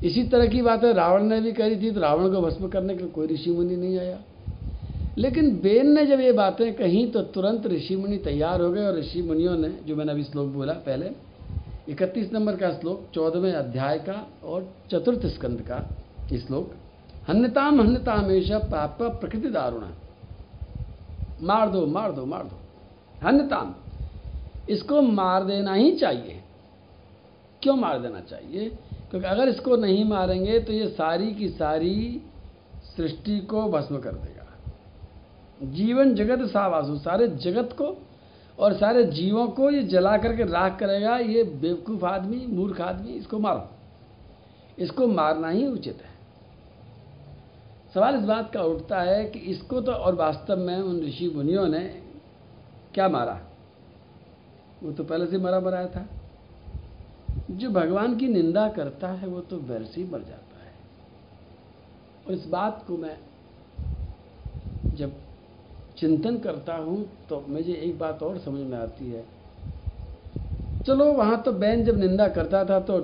इसी 0.03 0.23
तरह 0.23 0.45
की 0.45 0.61
बातें 0.61 0.93
रावण 0.93 1.23
ने 1.23 1.41
भी 1.41 1.51
कही 1.51 1.75
थी 1.75 1.91
तो 1.91 1.99
रावण 1.99 2.33
को 2.33 2.41
भस्म 2.41 2.67
करने 2.67 2.95
के 2.95 3.03
लिए 3.03 3.11
कोई 3.11 3.27
ऋषि 3.27 3.51
मुनि 3.51 3.75
नहीं 3.75 3.97
आया। 3.97 4.19
लेकिन 5.17 5.55
बेन 5.59 5.91
ने 5.91 6.05
जब 6.05 6.19
ये 6.19 6.31
बातें 6.31 6.73
कहीं 6.73 7.11
तो 7.11 7.21
तुरंत 7.21 7.65
ऋषि 7.67 7.95
मुनि 7.95 8.17
तैयार 8.17 8.61
हो 8.61 8.71
गए 8.71 8.85
और 8.85 8.97
ऋषि 8.99 9.21
मुनियों 9.21 9.57
ने, 9.57 9.69
जो 9.69 9.95
मैंने 9.95 10.11
अभी 10.11 10.23
श्लोक 10.23 10.47
बोला 10.47 10.73
पहले, 10.73 11.09
इकतीस 11.89 12.33
नंबर 12.33 12.55
का 12.55 12.71
श्लोक, 12.73 13.07
चौदहवें 13.13 13.53
अध्याय 13.53 13.97
का 13.99 14.27
और 14.43 14.73
चतुर्थ 14.91 15.25
स्कंद 15.25 15.61
का 15.61 15.79
श्लोक 16.37 16.73
हन्यताम 17.27 17.81
हन्यताम 17.81 18.19
हमेशा 18.19 18.57
पाप 18.57 18.97
प्रकृति 19.01 19.49
दारुण। 19.49 19.83
मार 21.41 21.69
दो 21.69 21.85
मार 21.85 22.11
दो 22.11 22.25
मार 22.25 22.43
दो। 22.43 23.27
हन्यताम 23.27 23.73
इसको 24.69 25.01
मार 25.01 25.43
देना 25.43 25.73
ही 25.73 25.91
चाहिए। 25.91 26.41
क्यों 27.61 27.75
मार 27.75 27.99
देना 27.99 28.19
चाहिए? 28.19 28.69
क्योंकि 29.09 29.27
अगर 29.27 29.49
इसको 29.49 29.75
नहीं 29.75 30.05
मारेंगे 30.05 30.59
तो 30.59 30.73
ये 30.73 30.87
सारी 30.87 31.33
की 31.33 31.49
सारी 31.49 32.21
सृष्टि 32.97 33.39
को 33.39 33.61
भस्म 33.69 33.97
कर 33.97 34.11
देगा। 34.11 34.32
जीवन 35.71 36.15
जगत 36.15 36.49
सावासु, 36.49 36.97
सारे 36.97 37.27
जगत 37.27 37.69
को 37.73 38.07
और 38.59 38.73
सारे 38.73 39.03
जीवों 39.03 39.47
को 39.47 39.69
ये 39.69 39.83
जला 39.83 40.17
करके 40.17 40.43
राख 40.43 40.79
करेगा, 40.79 41.17
ये 41.17 41.43
बेवकूफ़ 41.43 42.05
आदमी, 42.05 42.45
मूर्ख 42.45 42.81
आदमी, 42.81 43.11
इसको 43.11 43.39
मारो। 43.39 43.69
इसको 44.79 45.07
मारना 45.07 45.49
ही 45.49 45.67
उचित 45.67 45.97
है। 46.01 46.13
सवाल 47.93 48.15
इस 48.15 48.23
बात 48.23 48.53
का 48.53 48.61
उठता 48.61 49.01
है 49.01 49.25
कि 49.25 49.39
इसको 49.39 49.81
तो 49.81 49.91
और 49.91 50.15
वास्तव 50.15 50.57
में 50.57 50.77
उन 50.77 51.01
ऋषि 51.01 51.29
मुनियों 51.29 51.67
ने 51.67 52.03
क्या 52.93 53.09
मारा? 53.09 53.41
वो 54.83 54.91
तो 54.91 55.03
पहले 55.03 55.27
से 55.27 55.37
मरा 55.37 55.59
मराया 55.59 55.87
था। 55.87 56.09
जो 57.51 57.69
भगवान 57.69 58.15
की 58.15 58.27
निंदा 58.27 58.69
करता 58.69 59.07
है, 59.07 59.27
वो 59.27 59.39
तो 59.39 59.57
वैसे 59.57 60.01
ही 60.01 60.09
मर 60.09 60.19
जाता 60.19 60.65
है। 60.65 60.73
और 62.27 62.33
इस 62.33 62.47
बात 62.47 62.85
को 62.87 62.97
मैं 62.97 63.17
जब 64.85 65.13
चिंतन 65.97 66.37
करता 66.37 66.75
हूँ 66.75 67.05
तो 67.29 67.43
मुझे 67.49 67.73
एक 67.73 67.97
बात 67.99 68.23
और 68.23 68.37
समझ 68.37 68.61
में 68.61 68.77
आती 68.77 69.11
है। 69.11 69.23
चलो, 70.85 71.11
वहाँ 71.13 71.41
तो 71.41 71.51
बैन 71.51 71.83
जब 71.85 71.99
निंदा 71.99 72.27
करता 72.27 72.63
था 72.65 72.79
तो 72.79 72.97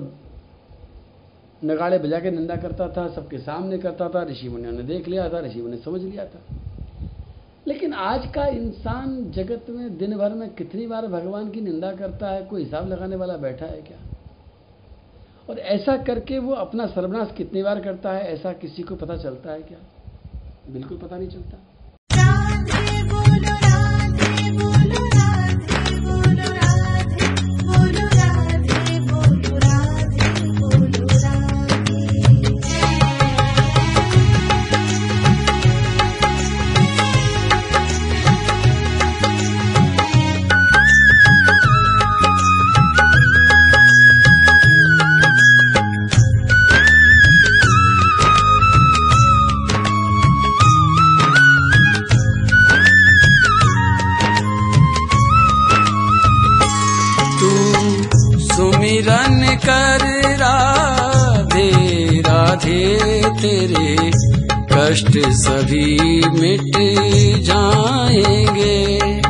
नगाड़े 1.62 1.98
बजा 1.98 2.20
के 2.20 2.30
निंदा 2.30 2.56
करता 2.56 2.88
था, 2.88 3.08
सबके 3.08 3.38
सामने 3.38 3.78
करता 3.78 4.08
था 4.08 4.22
ऋषि 4.22 4.48
मुनियों 4.48 4.72
ने 4.72 4.82
देख 4.82 5.08
लिया 5.08 5.28
था 5.28 5.40
ऋषि 5.40 5.62
मुनि 5.62 5.76
समझ 5.76 6.00
लिया 6.02 6.24
था। 6.24 6.40
लेकिन 7.66 7.94
आज 7.94 8.26
का 8.26 8.46
इंसान 8.46 9.30
जगत 9.30 9.66
में 9.70 9.98
दिन 9.98 10.16
भर 10.18 10.34
में 10.34 10.48
कितनी 10.54 10.86
बार 10.86 11.06
भगवान 11.06 11.50
की 11.50 11.60
निंदा 11.60 11.92
करता 11.92 12.30
है, 12.30 12.44
कोई 12.44 12.64
हिसाब 12.64 12.88
लगाने 12.88 13.16
वाला 13.16 13.36
बैठा 13.36 13.66
है 13.66 13.82
क्या? 13.82 13.98
और 15.48 15.58
ऐसा 15.58 15.96
करके 15.96 16.38
वो 16.38 16.52
अपना 16.52 16.86
सर्वनाश 16.86 17.34
कितनी 17.36 17.62
बार 17.62 17.80
करता 17.80 18.12
है, 18.12 18.32
ऐसा 18.32 18.52
किसी 18.52 18.82
को 18.82 18.96
पता 18.96 19.16
चलता 19.16 19.52
है 19.52 19.62
क्या? 19.62 19.78
बिल्कुल 20.72 20.98
पता 20.98 21.16
नहीं 21.16 21.28
चलता। 21.28 21.58
de 22.64 23.06
colorado. 23.08 23.89
तेरे 63.40 64.10
कष्ट 64.72 65.18
सभी 65.28 65.96
मिट 66.40 66.76
जाएँगे। 67.44 69.29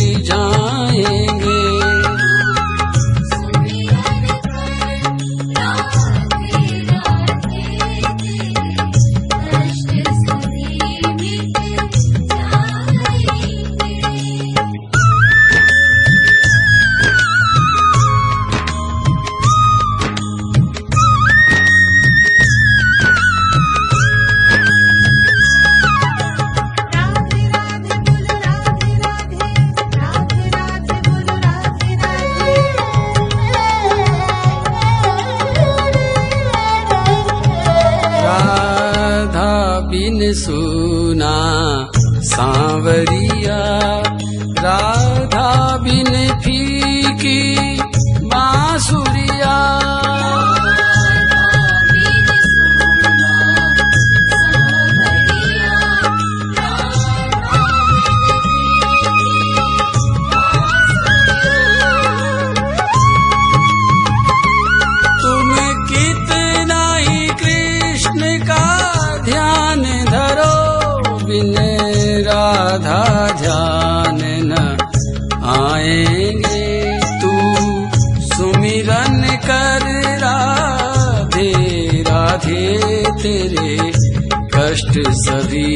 संकट 84.91 85.07
सभी 85.15 85.67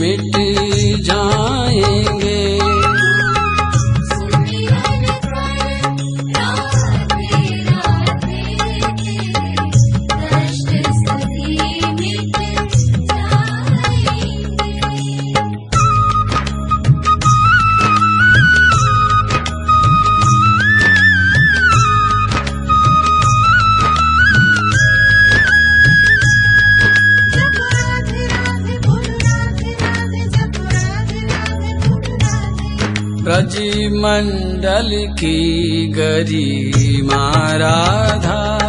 मिट 0.00 0.36
जाएँगे। 1.06 2.29
मंडल 34.10 34.90
की 35.18 35.86
गरी 35.86 37.02
माराधा। 37.02 38.59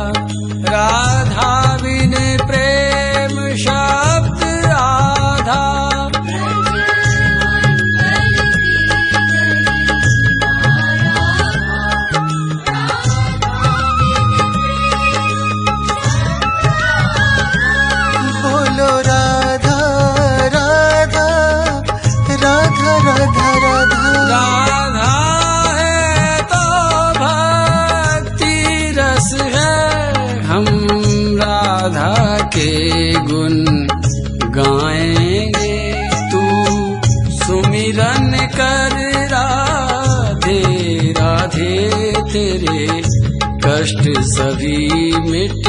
कष्ट 43.81 44.03
सभी 44.17 44.87
मिट 45.19 45.63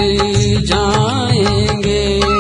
जाएँगे। 0.66 2.32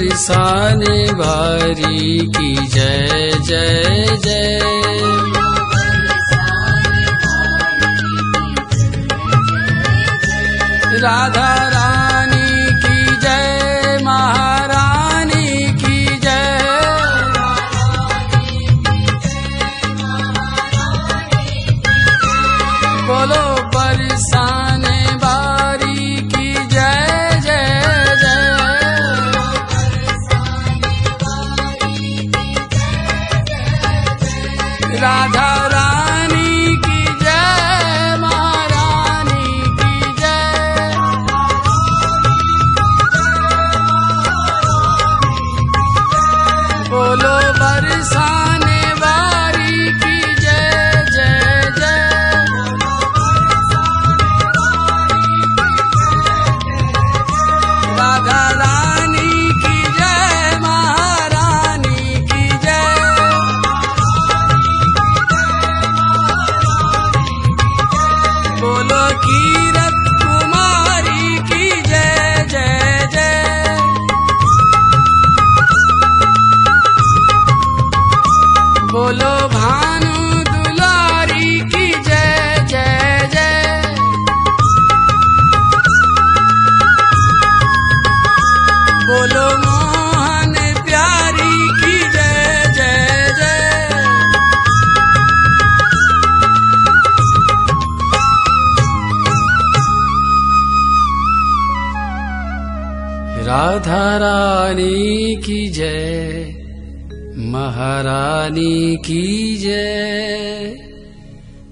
साने 0.00 1.12
भारी 1.12 2.18
की 2.26 2.66
जय 2.66 3.30
जय 3.46 4.06
जय। 4.24 4.58
राधा 10.98 11.71
महारानी 103.92 105.36
की 105.36 105.68
जय 105.68 106.54
महारानी 107.36 108.96
की 108.96 109.56
जय। 109.56 110.76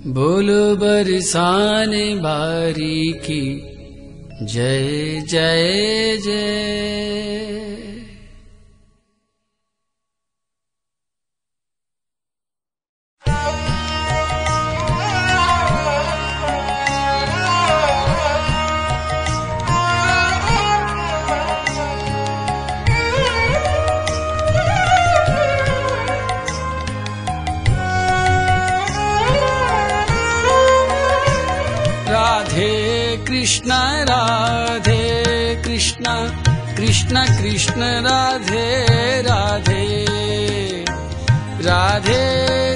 बोलो 0.07 0.77
बरसान 0.77 1.91
बारी 2.19 3.13
की 3.13 3.63
जय 4.43 5.23
जय 5.29 6.19
जय। 6.25 7.10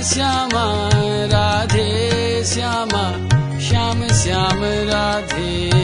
श्याम 0.05 0.51
राधे 1.33 2.45
श्याम 2.45 2.89
श्याम 3.59 4.07
श्याम 4.13 4.65
राधे। 4.91 5.84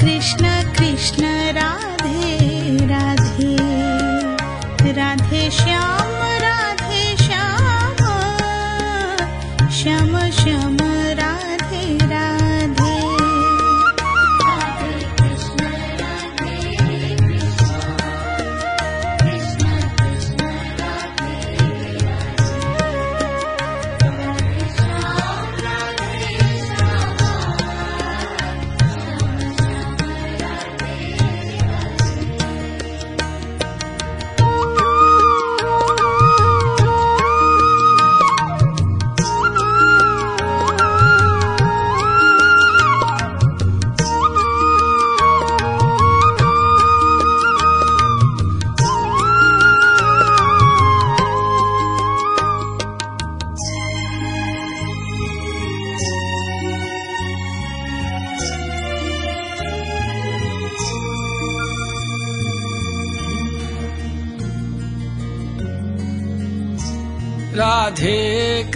कृष्ण 0.00 0.72
कृष्ण 0.72 1.31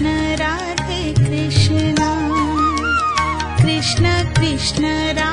कृष्ण 0.00 0.36
राधे 0.36 1.12
कृष्ण। 1.12 1.94
कृष्ण 3.62 4.32
कृष्ण 4.32 4.84
राधे 5.12 5.29